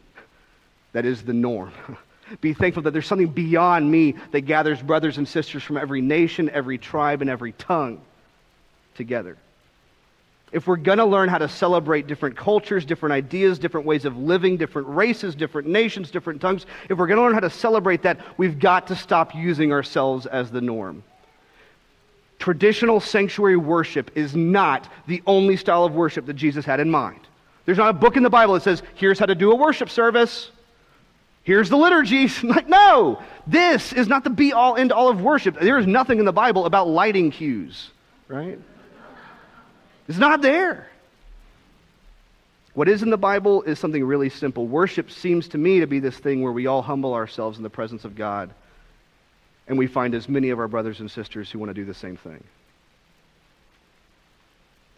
that 0.97 1.05
is 1.05 1.21
the 1.21 1.35
norm. 1.35 1.73
Be 2.41 2.55
thankful 2.55 2.83
that 2.85 2.93
there's 2.93 3.07
something 3.07 3.29
beyond 3.29 3.91
me 3.91 4.15
that 4.31 4.47
gathers 4.47 4.81
brothers 4.81 5.19
and 5.19 5.29
sisters 5.29 5.63
from 5.63 5.77
every 5.77 6.01
nation, 6.01 6.49
every 6.49 6.79
tribe, 6.79 7.21
and 7.21 7.29
every 7.29 7.53
tongue 7.53 8.01
together. 8.95 9.37
If 10.53 10.67
we're 10.67 10.79
going 10.79 10.97
to 10.97 11.05
learn 11.05 11.29
how 11.29 11.37
to 11.37 11.51
celebrate 11.51 12.07
different 12.07 12.35
cultures, 12.35 12.87
different 12.87 13.13
ideas, 13.13 13.59
different 13.59 13.87
ways 13.87 14.07
of 14.07 14.17
living, 14.17 14.57
different 14.57 14.89
races, 14.89 15.35
different 15.35 15.69
nations, 15.69 16.11
different 16.11 16.41
tongues, 16.41 16.65
if 16.89 16.97
we're 16.97 17.07
going 17.07 17.19
to 17.19 17.23
learn 17.23 17.35
how 17.35 17.41
to 17.41 17.51
celebrate 17.51 18.01
that, 18.01 18.19
we've 18.39 18.59
got 18.59 18.87
to 18.87 18.97
stop 18.97 19.35
using 19.35 19.73
ourselves 19.73 20.25
as 20.25 20.51
the 20.51 20.63
norm. 20.63 21.05
Traditional 22.39 23.01
sanctuary 23.01 23.59
worship 23.59 24.13
is 24.15 24.35
not 24.35 24.91
the 25.07 25.23
only 25.27 25.59
style 25.59 25.85
of 25.85 25.93
worship 25.93 26.25
that 26.25 26.37
Jesus 26.37 26.65
had 26.65 26.81
in 26.81 26.91
mind. 26.91 27.21
There's 27.67 27.77
not 27.77 27.91
a 27.91 27.93
book 27.93 28.17
in 28.17 28.23
the 28.23 28.31
Bible 28.31 28.55
that 28.55 28.63
says, 28.63 28.83
here's 28.95 29.19
how 29.19 29.27
to 29.27 29.35
do 29.35 29.53
a 29.53 29.55
worship 29.55 29.91
service. 29.91 30.53
Here's 31.47 31.71
the 31.71 31.77
liturgy. 31.77 32.29
like, 32.43 32.69
no, 32.69 33.23
this 33.47 33.93
is 33.93 34.09
not 34.09 34.25
the 34.25 34.31
be 34.31 34.53
all 34.53 34.77
end 34.77 34.91
all 34.91 35.09
of 35.09 35.23
worship. 35.23 35.59
There 35.61 35.79
is 35.79 35.87
nothing 35.87 36.19
in 36.19 36.25
the 36.25 36.33
Bible 36.33 36.67
about 36.67 36.89
lighting 36.89 37.31
cues, 37.31 37.91
right? 38.27 38.59
It's 40.09 40.19
not 40.19 40.43
there. 40.43 40.89
What 42.75 42.89
is 42.89 43.05
in 43.05 43.11
the 43.11 43.17
Bible 43.17 43.63
is 43.63 43.79
something 43.79 44.05
really 44.05 44.29
simple. 44.29 44.67
Worship 44.67 45.09
seems 45.09 45.47
to 45.49 45.59
me 45.59 45.81
to 45.81 45.87
be 45.87 46.01
this 46.01 46.19
thing 46.19 46.43
where 46.43 46.53
we 46.53 46.67
all 46.67 46.83
humble 46.83 47.15
ourselves 47.15 47.59
in 47.59 47.63
the 47.63 47.71
presence 47.71 48.05
of 48.05 48.17
God, 48.17 48.51
and 49.69 49.79
we 49.79 49.87
find 49.87 50.17
as 50.17 50.29
many 50.29 50.51
of 50.51 50.59
our 50.59 50.69
brothers 50.69 50.99
and 50.99 51.09
sisters 51.09 51.49
who 51.49 51.61
want 51.61 51.71
to 51.71 51.75
do 51.75 51.85
the 51.85 51.95
same 51.95 52.17
thing. 52.17 52.43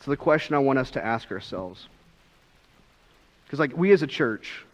So, 0.01 0.11
the 0.11 0.17
question 0.17 0.55
I 0.55 0.61
want 0.61 0.79
us 0.79 0.93
to 0.93 1.05
ask 1.05 1.31
ourselves, 1.31 1.89
because, 3.45 3.59
like, 3.59 3.77
we 3.77 3.93
as 3.93 4.03
a 4.03 4.07
church, 4.07 4.65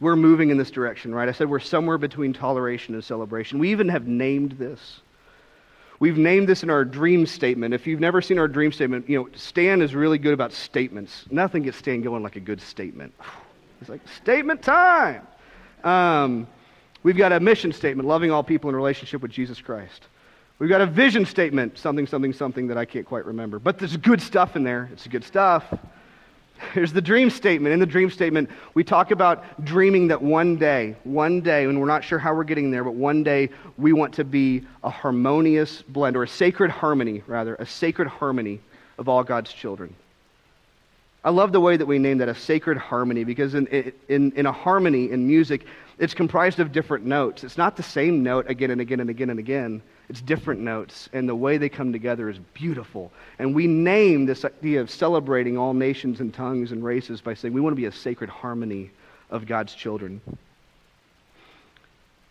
we're 0.00 0.16
moving 0.16 0.50
in 0.50 0.58
this 0.58 0.70
direction, 0.70 1.14
right? 1.14 1.28
I 1.28 1.32
said 1.32 1.48
we're 1.48 1.60
somewhere 1.60 1.98
between 1.98 2.32
toleration 2.32 2.94
and 2.94 3.02
celebration. 3.02 3.58
We 3.58 3.70
even 3.70 3.88
have 3.88 4.06
named 4.06 4.52
this. 4.52 5.00
We've 5.98 6.18
named 6.18 6.48
this 6.48 6.62
in 6.62 6.68
our 6.68 6.84
dream 6.84 7.24
statement. 7.24 7.72
If 7.72 7.86
you've 7.86 8.00
never 8.00 8.20
seen 8.20 8.38
our 8.38 8.48
dream 8.48 8.70
statement, 8.72 9.08
you 9.08 9.18
know, 9.18 9.28
Stan 9.34 9.80
is 9.80 9.94
really 9.94 10.18
good 10.18 10.34
about 10.34 10.52
statements. 10.52 11.24
Nothing 11.30 11.62
gets 11.62 11.78
Stan 11.78 12.02
going 12.02 12.22
like 12.22 12.36
a 12.36 12.40
good 12.40 12.60
statement. 12.60 13.14
It's 13.78 13.90
like, 13.90 14.00
statement 14.22 14.62
time. 14.62 15.26
Um, 15.84 16.46
we've 17.02 17.18
got 17.18 17.30
a 17.32 17.38
mission 17.38 17.74
statement, 17.74 18.08
loving 18.08 18.30
all 18.30 18.42
people 18.42 18.70
in 18.70 18.74
relationship 18.74 19.20
with 19.20 19.30
Jesus 19.30 19.60
Christ. 19.60 20.06
We've 20.58 20.70
got 20.70 20.80
a 20.80 20.86
vision 20.86 21.26
statement, 21.26 21.76
something, 21.76 22.06
something, 22.06 22.32
something 22.32 22.68
that 22.68 22.78
I 22.78 22.86
can't 22.86 23.04
quite 23.04 23.26
remember. 23.26 23.58
But 23.58 23.78
there's 23.78 23.94
good 23.98 24.22
stuff 24.22 24.56
in 24.56 24.64
there. 24.64 24.88
It's 24.94 25.06
good 25.06 25.24
stuff. 25.24 25.64
Here's 26.72 26.92
the 26.92 27.02
dream 27.02 27.30
statement. 27.30 27.72
In 27.72 27.80
the 27.80 27.86
dream 27.86 28.10
statement, 28.10 28.50
we 28.74 28.84
talk 28.84 29.10
about 29.10 29.64
dreaming 29.64 30.08
that 30.08 30.22
one 30.22 30.56
day, 30.56 30.96
one 31.04 31.40
day, 31.40 31.64
and 31.64 31.80
we're 31.80 31.86
not 31.86 32.04
sure 32.04 32.18
how 32.18 32.34
we're 32.34 32.44
getting 32.44 32.70
there, 32.70 32.84
but 32.84 32.94
one 32.94 33.22
day 33.22 33.50
we 33.76 33.92
want 33.92 34.14
to 34.14 34.24
be 34.24 34.62
a 34.82 34.90
harmonious 34.90 35.82
blend, 35.82 36.16
or 36.16 36.22
a 36.22 36.28
sacred 36.28 36.70
harmony, 36.70 37.22
rather, 37.26 37.54
a 37.56 37.66
sacred 37.66 38.08
harmony 38.08 38.60
of 38.98 39.08
all 39.08 39.22
God's 39.22 39.52
children. 39.52 39.94
I 41.24 41.30
love 41.30 41.52
the 41.52 41.60
way 41.60 41.76
that 41.76 41.86
we 41.86 41.98
name 41.98 42.18
that 42.18 42.28
a 42.28 42.34
sacred 42.34 42.78
harmony 42.78 43.24
because 43.24 43.54
in, 43.54 43.66
in, 44.08 44.32
in 44.32 44.46
a 44.46 44.52
harmony 44.52 45.10
in 45.10 45.26
music, 45.26 45.66
it's 45.98 46.14
comprised 46.14 46.60
of 46.60 46.70
different 46.70 47.04
notes. 47.04 47.42
It's 47.42 47.58
not 47.58 47.76
the 47.76 47.82
same 47.82 48.22
note 48.22 48.48
again 48.48 48.70
and 48.70 48.80
again 48.80 49.00
and 49.00 49.10
again 49.10 49.30
and 49.30 49.38
again. 49.40 49.82
It's 50.08 50.20
different 50.20 50.60
notes, 50.60 51.08
and 51.12 51.28
the 51.28 51.34
way 51.34 51.58
they 51.58 51.68
come 51.68 51.92
together 51.92 52.28
is 52.28 52.38
beautiful. 52.54 53.10
And 53.38 53.54
we 53.54 53.66
name 53.66 54.24
this 54.24 54.44
idea 54.44 54.80
of 54.80 54.90
celebrating 54.90 55.58
all 55.58 55.74
nations 55.74 56.20
and 56.20 56.32
tongues 56.32 56.70
and 56.70 56.84
races 56.84 57.20
by 57.20 57.34
saying 57.34 57.52
we 57.52 57.60
want 57.60 57.72
to 57.72 57.80
be 57.80 57.86
a 57.86 57.92
sacred 57.92 58.30
harmony 58.30 58.90
of 59.30 59.46
God's 59.46 59.74
children. 59.74 60.20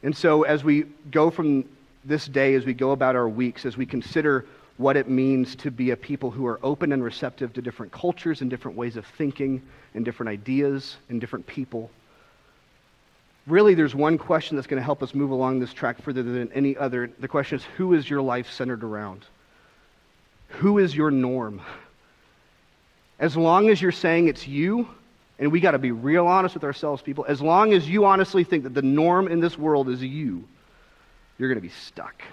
And 0.04 0.16
so, 0.16 0.44
as 0.44 0.64
we 0.64 0.86
go 1.12 1.30
from 1.30 1.66
this 2.06 2.28
day, 2.28 2.54
as 2.54 2.66
we 2.66 2.74
go 2.74 2.92
about 2.92 3.16
our 3.16 3.28
weeks, 3.28 3.66
as 3.66 3.76
we 3.76 3.86
consider 3.86 4.46
what 4.78 4.96
it 4.96 5.10
means 5.10 5.56
to 5.56 5.72
be 5.72 5.92
a 5.92 5.98
people 5.98 6.32
who 6.32 6.46
are 6.46 6.60
open 6.64 6.92
and 6.92 7.04
receptive 7.04 7.52
to 7.54 7.62
different 7.62 7.92
cultures 7.92 8.42
and 8.42 8.50
different 8.50 8.78
ways 8.78 8.96
of 8.96 9.06
thinking 9.06 9.62
and 9.94 10.06
different 10.06 10.30
ideas 10.30 10.98
and 11.10 11.20
different 11.20 11.46
people 11.48 11.90
really 13.47 13.75
there's 13.75 13.95
one 13.95 14.17
question 14.17 14.55
that's 14.55 14.67
going 14.67 14.79
to 14.79 14.84
help 14.84 15.03
us 15.03 15.13
move 15.13 15.31
along 15.31 15.60
this 15.60 15.73
track 15.73 16.01
further 16.01 16.23
than 16.23 16.51
any 16.53 16.75
other. 16.77 17.10
The 17.19 17.27
question 17.27 17.60
is 17.60 17.65
who 17.77 17.93
is 17.93 18.10
your 18.10 18.21
life 18.21 18.51
centered 18.51 18.84
around? 18.84 19.25
Who 20.49 20.77
is 20.79 20.95
your 20.95 21.12
norm? 21.12 21.62
as 23.19 23.38
long 23.38 23.69
as 23.69 23.81
you're 23.81 23.91
saying 23.91 24.27
it's 24.27 24.47
you, 24.47 24.88
and 25.39 25.51
we 25.51 25.60
got 25.60 25.71
to 25.71 25.79
be 25.79 25.91
real 25.91 26.27
honest 26.27 26.55
with 26.55 26.63
ourselves, 26.63 27.01
people, 27.01 27.25
as 27.27 27.41
long 27.41 27.73
as 27.73 27.88
you 27.88 28.05
honestly 28.05 28.43
think 28.43 28.63
that 28.63 28.73
the 28.73 28.81
norm 28.81 29.27
in 29.27 29.39
this 29.39 29.58
world 29.58 29.89
is 29.89 30.01
you, 30.01 30.47
you're 31.38 31.49
going 31.49 31.58
to 31.58 31.67
be 31.67 31.73
stuck. 31.73 32.23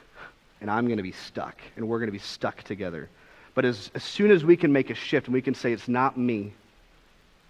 And 0.60 0.70
I'm 0.70 0.86
going 0.86 0.98
to 0.98 1.02
be 1.02 1.12
stuck. 1.12 1.56
And 1.76 1.88
we're 1.88 1.98
going 1.98 2.08
to 2.08 2.12
be 2.12 2.18
stuck 2.18 2.62
together. 2.62 3.08
But 3.54 3.64
as, 3.64 3.90
as 3.94 4.04
soon 4.04 4.30
as 4.30 4.44
we 4.44 4.56
can 4.56 4.72
make 4.72 4.90
a 4.90 4.94
shift 4.94 5.26
and 5.26 5.34
we 5.34 5.42
can 5.42 5.54
say, 5.54 5.72
it's 5.72 5.88
not 5.88 6.16
me, 6.16 6.52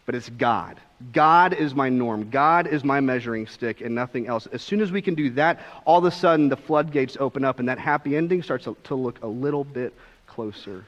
but 0.07 0.15
it's 0.15 0.29
God. 0.31 0.81
God 1.13 1.55
is 1.55 1.75
my 1.75 1.89
norm. 1.89 2.31
God 2.31 2.67
is 2.67 2.85
my 2.85 3.01
measuring 3.01 3.47
stick 3.47 3.81
and 3.81 3.95
nothing 3.95 4.27
else. 4.27 4.47
As 4.47 4.63
soon 4.63 4.81
as 4.81 4.93
we 4.93 5.03
can 5.03 5.15
do 5.15 5.31
that, 5.31 5.61
all 5.85 5.99
of 5.99 6.05
a 6.05 6.11
sudden 6.11 6.49
the 6.49 6.57
floodgates 6.57 7.17
open 7.19 7.45
up 7.45 7.59
and 7.59 7.69
that 7.69 7.79
happy 7.79 8.17
ending 8.17 8.43
starts 8.43 8.67
to 8.85 8.95
look 8.95 9.23
a 9.23 9.27
little 9.27 9.65
bit 9.65 9.95
closer. 10.27 10.85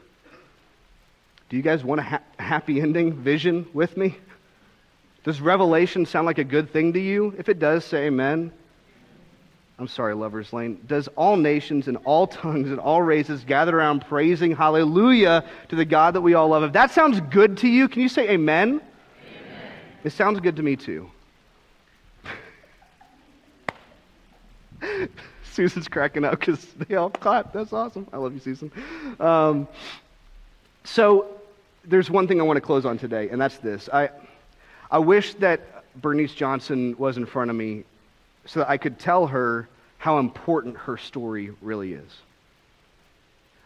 Do 1.49 1.57
you 1.57 1.63
guys 1.63 1.85
want 1.85 2.01
a 2.01 2.05
ha- 2.05 2.23
happy 2.39 2.81
ending 2.81 3.13
vision 3.13 3.67
with 3.73 3.97
me? 3.97 4.17
Does 5.25 5.41
Revelation 5.41 6.07
sound 6.07 6.27
like 6.27 6.39
a 6.39 6.45
good 6.45 6.73
thing 6.73 6.93
to 6.93 7.01
you? 7.01 7.35
If 7.39 7.49
it 7.49 7.59
does, 7.59 7.85
say 7.85 8.07
amen. 8.07 8.53
I'm 9.79 9.89
sorry, 9.89 10.15
Lover's 10.15 10.53
Lane. 10.53 10.81
Does 10.87 11.09
all 11.09 11.37
nations 11.37 11.89
and 11.89 11.97
all 12.05 12.27
tongues 12.27 12.71
and 12.71 12.79
all 12.79 13.03
races 13.03 13.43
gather 13.45 13.77
around 13.77 14.07
praising 14.07 14.55
hallelujah 14.55 15.45
to 15.69 15.77
the 15.77 15.85
God 15.85 16.15
that 16.15 16.21
we 16.21 16.35
all 16.35 16.49
love? 16.49 16.63
If 16.63 16.73
that 16.75 16.93
sounds 16.93 17.21
good 17.21 17.59
to 17.59 17.69
you, 17.69 17.89
can 17.89 18.03
you 18.03 18.09
say 18.09 18.31
amen? 18.31 18.81
It 20.05 20.13
sounds 20.13 20.39
good 20.41 20.57
to 20.57 20.63
me 20.63 20.77
too. 20.77 21.11
Susan's 25.51 25.89
cracking 25.89 26.25
up 26.25 26.39
because 26.39 26.63
they 26.75 26.95
all 26.97 27.09
clap. 27.09 27.55
That's 27.55 27.73
awesome. 27.73 28.07
I 28.13 28.19
love 28.19 28.35
you, 28.35 28.41
Susan. 28.41 28.71
Um, 29.19 29.67
so 30.85 31.41
there's 31.85 32.11
one 32.11 32.29
thing 32.29 32.39
I 32.39 32.45
want 32.45 32.59
to 32.59 32.61
close 32.61 32.85
on 32.85 32.99
today, 32.99 33.31
and 33.31 33.41
that's 33.41 33.57
this. 33.59 33.89
I, 33.91 34.11
I 34.91 34.99
wish 34.99 35.35
that 35.35 35.61
Bernice 35.97 36.35
Johnson 36.35 36.95
was 36.99 37.17
in 37.17 37.25
front 37.25 37.51
of 37.51 37.57
me 37.57 37.85
so 38.45 38.61
that 38.61 38.69
I 38.69 38.77
could 38.77 38.99
tell 38.99 39.27
her 39.29 39.69
how 39.97 40.19
important 40.19 40.77
her 40.77 40.99
story 40.99 41.53
really 41.63 41.95
is. 41.95 42.13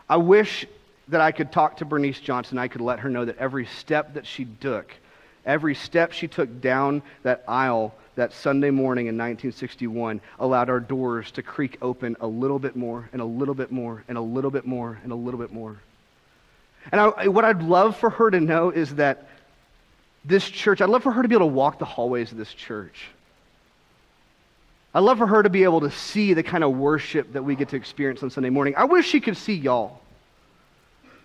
I 0.09 0.19
wish 0.19 0.67
that 1.09 1.21
I 1.21 1.33
could 1.33 1.51
talk 1.51 1.79
to 1.79 1.85
Bernice 1.85 2.21
Johnson. 2.21 2.59
I 2.59 2.69
could 2.69 2.83
let 2.83 3.01
her 3.01 3.09
know 3.09 3.25
that 3.25 3.39
every 3.39 3.67
step 3.67 4.15
that 4.15 4.25
she 4.25 4.45
took– 4.61 4.95
Every 5.49 5.75
step 5.75 6.13
she 6.13 6.29
took 6.29 6.61
down 6.61 7.01
that 7.23 7.43
aisle 7.49 7.95
that 8.17 8.35
Sunday 8.35 8.71
morning 8.71 9.07
in 9.07 9.15
1961 9.15 10.21
allowed 10.39 10.69
our 10.69 10.79
doors 10.79 11.31
to 11.33 11.43
creak 11.43 11.79
open 11.81 12.17
a 12.21 12.27
little 12.27 12.59
bit 12.59 12.77
more 12.77 13.09
and 13.15 13.23
a 13.23 13.25
little 13.25 13.55
bit 13.55 13.73
more 13.73 14.05
and 14.09 14.19
a 14.19 14.21
little 14.21 14.51
bit 14.51 14.67
more 14.67 15.01
and 15.03 15.11
a 15.11 15.15
little 15.15 15.41
bit 15.41 15.51
more. 15.51 15.81
And 16.93 17.01
I, 17.01 17.29
what 17.29 17.47
I'd 17.47 17.63
love 17.63 17.97
for 17.97 18.11
her 18.11 18.31
to 18.31 18.41
know 18.41 18.69
is 18.71 18.97
that 18.97 19.27
this 20.23 20.49
church, 20.51 20.83
I'd 20.83 20.91
love 20.91 21.03
for 21.03 21.13
her 21.13 21.23
to 21.23 21.29
be 21.29 21.35
able 21.35 21.49
to 21.49 21.55
walk 21.55 21.79
the 21.79 21.87
hallways 21.87 22.31
of 22.31 22.37
this 22.37 22.53
church. 22.53 23.09
I'd 24.93 25.01
love 25.01 25.17
for 25.17 25.27
her 25.27 25.43
to 25.43 25.51
be 25.51 25.65
able 25.65 25.81
to 25.81 25.91
see 25.91 26.35
the 26.35 26.43
kind 26.43 26.63
of 26.63 26.77
worship 26.77 27.33
that 27.33 27.43
we 27.43 27.57
get 27.57 27.71
to 27.71 27.77
experience 27.77 28.23
on 28.23 28.29
Sunday 28.29 28.51
morning. 28.51 28.75
I 28.77 28.85
wish 28.85 29.09
she 29.09 29.21
could 29.21 29.37
see 29.39 29.55
y'all. 29.55 30.03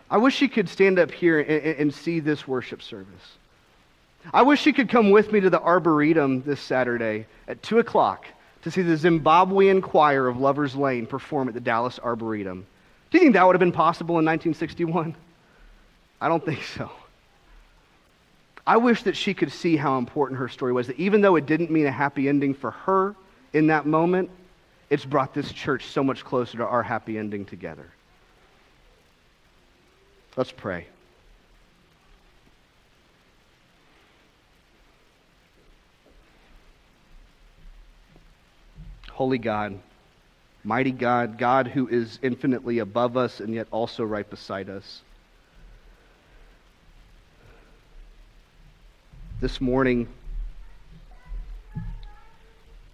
I 0.09 0.15
wish 0.15 0.33
she 0.33 0.47
could 0.47 0.69
stand 0.69 0.97
up 0.97 1.11
here 1.11 1.41
and, 1.41 1.77
and 1.77 1.93
see 1.93 2.21
this 2.21 2.47
worship 2.47 2.81
service. 2.81 3.37
I 4.31 4.43
wish 4.43 4.65
you 4.65 4.73
could 4.73 4.89
come 4.89 5.11
with 5.11 5.31
me 5.31 5.39
to 5.41 5.49
the 5.49 5.61
Arboretum 5.61 6.43
this 6.43 6.61
Saturday 6.61 7.25
at 7.47 7.61
2 7.63 7.79
o'clock 7.79 8.25
to 8.61 8.71
see 8.71 8.81
the 8.81 8.95
Zimbabwean 8.95 9.81
choir 9.81 10.27
of 10.27 10.37
Lover's 10.37 10.75
Lane 10.75 11.05
perform 11.05 11.47
at 11.47 11.53
the 11.53 11.59
Dallas 11.59 11.99
Arboretum. 11.99 12.65
Do 13.11 13.17
you 13.17 13.23
think 13.23 13.33
that 13.33 13.45
would 13.45 13.55
have 13.55 13.59
been 13.59 13.71
possible 13.71 14.19
in 14.19 14.25
1961? 14.25 15.15
I 16.21 16.29
don't 16.29 16.45
think 16.45 16.63
so. 16.63 16.89
I 18.65 18.77
wish 18.77 19.03
that 19.03 19.17
she 19.17 19.33
could 19.33 19.51
see 19.51 19.75
how 19.75 19.97
important 19.97 20.39
her 20.39 20.47
story 20.47 20.71
was, 20.71 20.87
that 20.87 20.97
even 20.97 21.19
though 21.19 21.35
it 21.35 21.45
didn't 21.45 21.69
mean 21.69 21.85
a 21.85 21.91
happy 21.91 22.29
ending 22.29 22.53
for 22.53 22.71
her 22.71 23.15
in 23.51 23.67
that 23.67 23.85
moment, 23.85 24.29
it's 24.89 25.03
brought 25.03 25.33
this 25.33 25.51
church 25.51 25.87
so 25.87 26.01
much 26.01 26.23
closer 26.23 26.57
to 26.59 26.65
our 26.65 26.81
happy 26.81 27.17
ending 27.17 27.43
together. 27.43 27.89
Let's 30.37 30.51
pray. 30.51 30.87
Holy 39.13 39.37
God, 39.37 39.79
mighty 40.63 40.91
God, 40.91 41.37
God 41.37 41.67
who 41.67 41.87
is 41.87 42.17
infinitely 42.23 42.79
above 42.79 43.15
us 43.15 43.39
and 43.39 43.53
yet 43.53 43.67
also 43.69 44.03
right 44.03 44.27
beside 44.27 44.69
us. 44.69 45.01
This 49.39 49.61
morning, 49.61 50.07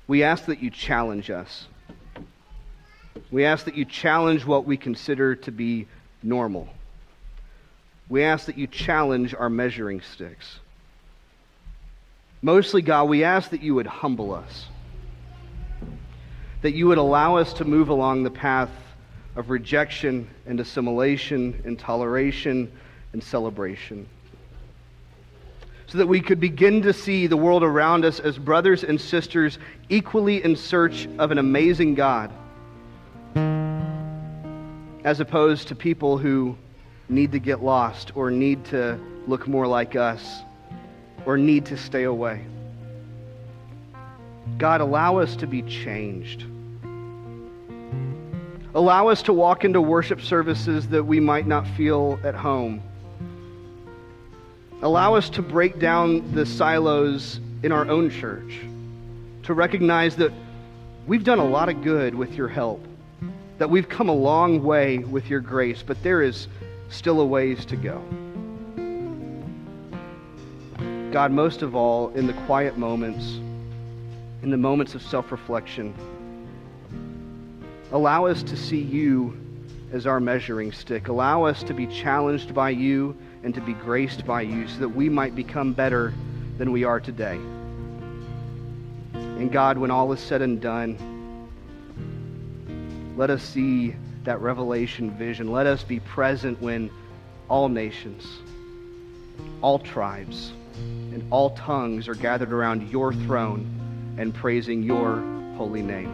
we 0.07 0.23
ask 0.23 0.45
that 0.45 0.61
you 0.61 0.69
challenge 0.69 1.29
us. 1.29 1.67
We 3.31 3.45
ask 3.45 3.65
that 3.65 3.77
you 3.77 3.85
challenge 3.85 4.45
what 4.45 4.65
we 4.65 4.75
consider 4.75 5.35
to 5.35 5.51
be 5.51 5.87
normal. 6.21 6.67
We 8.09 8.23
ask 8.23 8.47
that 8.47 8.57
you 8.57 8.67
challenge 8.67 9.33
our 9.33 9.49
measuring 9.49 10.01
sticks. 10.01 10.59
Mostly, 12.41 12.81
God, 12.81 13.05
we 13.05 13.23
ask 13.23 13.51
that 13.51 13.61
you 13.61 13.75
would 13.75 13.87
humble 13.87 14.33
us 14.33 14.65
that 16.61 16.73
you 16.73 16.87
would 16.87 16.97
allow 16.97 17.37
us 17.37 17.53
to 17.53 17.65
move 17.65 17.89
along 17.89 18.23
the 18.23 18.31
path 18.31 18.69
of 19.35 19.49
rejection 19.49 20.27
and 20.45 20.59
assimilation 20.59 21.61
and 21.65 21.79
toleration 21.79 22.71
and 23.13 23.23
celebration. 23.23 24.07
So 25.87 25.97
that 25.97 26.07
we 26.07 26.21
could 26.21 26.39
begin 26.39 26.81
to 26.83 26.93
see 26.93 27.25
the 27.27 27.37
world 27.37 27.63
around 27.63 28.05
us 28.05 28.19
as 28.19 28.37
brothers 28.37 28.83
and 28.83 28.99
sisters 28.99 29.57
equally 29.87 30.43
in 30.43 30.55
search 30.55 31.07
of 31.17 31.31
an 31.31 31.37
amazing 31.37 31.95
God, 31.95 32.31
as 35.03 35.19
opposed 35.19 35.69
to 35.69 35.75
people 35.75 36.17
who 36.17 36.55
need 37.07 37.31
to 37.31 37.39
get 37.39 37.63
lost 37.63 38.15
or 38.15 38.29
need 38.29 38.65
to 38.65 38.99
look 39.25 39.47
more 39.47 39.65
like 39.65 39.95
us 39.95 40.41
or 41.25 41.37
need 41.37 41.65
to 41.65 41.77
stay 41.77 42.03
away. 42.03 42.45
God, 44.57 44.81
allow 44.81 45.17
us 45.17 45.35
to 45.37 45.47
be 45.47 45.61
changed. 45.61 46.45
Allow 48.75 49.07
us 49.07 49.23
to 49.23 49.33
walk 49.33 49.65
into 49.65 49.81
worship 49.81 50.21
services 50.21 50.87
that 50.89 51.03
we 51.03 51.19
might 51.19 51.47
not 51.47 51.67
feel 51.67 52.19
at 52.23 52.35
home. 52.35 52.83
Allow 54.81 55.15
us 55.15 55.29
to 55.31 55.41
break 55.41 55.79
down 55.79 56.33
the 56.33 56.45
silos 56.45 57.39
in 57.63 57.71
our 57.71 57.89
own 57.89 58.09
church, 58.09 58.61
to 59.43 59.53
recognize 59.53 60.15
that 60.17 60.31
we've 61.07 61.23
done 61.23 61.39
a 61.39 61.45
lot 61.45 61.67
of 61.67 61.83
good 61.83 62.15
with 62.15 62.35
your 62.35 62.47
help, 62.47 62.85
that 63.57 63.69
we've 63.69 63.89
come 63.89 64.07
a 64.07 64.13
long 64.13 64.63
way 64.63 64.99
with 64.99 65.29
your 65.29 65.41
grace, 65.41 65.83
but 65.85 66.01
there 66.03 66.21
is 66.21 66.47
still 66.89 67.19
a 67.19 67.25
ways 67.25 67.65
to 67.65 67.75
go. 67.75 68.01
God, 71.11 71.31
most 71.31 71.63
of 71.63 71.75
all, 71.75 72.09
in 72.09 72.27
the 72.27 72.33
quiet 72.45 72.77
moments, 72.77 73.39
in 74.49 74.51
the 74.51 74.57
moments 74.57 74.95
of 74.95 75.03
self 75.03 75.31
reflection, 75.31 75.93
allow 77.91 78.25
us 78.25 78.41
to 78.41 78.57
see 78.57 78.81
you 78.81 79.37
as 79.93 80.07
our 80.07 80.19
measuring 80.19 80.71
stick. 80.71 81.07
Allow 81.07 81.43
us 81.43 81.61
to 81.61 81.71
be 81.71 81.85
challenged 81.85 82.51
by 82.51 82.71
you 82.71 83.15
and 83.43 83.53
to 83.53 83.61
be 83.61 83.73
graced 83.73 84.25
by 84.25 84.41
you 84.41 84.67
so 84.67 84.79
that 84.79 84.89
we 84.89 85.07
might 85.07 85.35
become 85.35 85.71
better 85.71 86.15
than 86.57 86.71
we 86.71 86.83
are 86.83 86.99
today. 86.99 87.35
And 89.13 89.51
God, 89.51 89.77
when 89.77 89.91
all 89.91 90.11
is 90.13 90.19
said 90.19 90.41
and 90.41 90.59
done, 90.59 90.97
let 93.15 93.29
us 93.29 93.43
see 93.43 93.95
that 94.23 94.41
revelation 94.41 95.11
vision. 95.11 95.51
Let 95.51 95.67
us 95.67 95.83
be 95.83 95.99
present 95.99 96.59
when 96.59 96.89
all 97.49 97.69
nations, 97.69 98.25
all 99.61 99.77
tribes, 99.77 100.53
and 100.73 101.23
all 101.29 101.51
tongues 101.51 102.07
are 102.07 102.15
gathered 102.15 102.51
around 102.51 102.89
your 102.89 103.13
throne 103.13 103.75
and 104.19 104.35
praising 104.35 104.83
your 104.83 105.21
holy 105.55 105.81
name. 105.81 106.11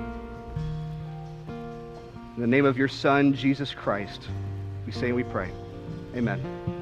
In 1.47 2.41
the 2.41 2.47
name 2.47 2.65
of 2.65 2.77
your 2.77 2.87
Son, 2.87 3.33
Jesus 3.33 3.73
Christ, 3.73 4.21
we 4.85 4.91
say 4.91 5.07
and 5.07 5.15
we 5.15 5.23
pray. 5.23 5.49
Amen. 6.15 6.74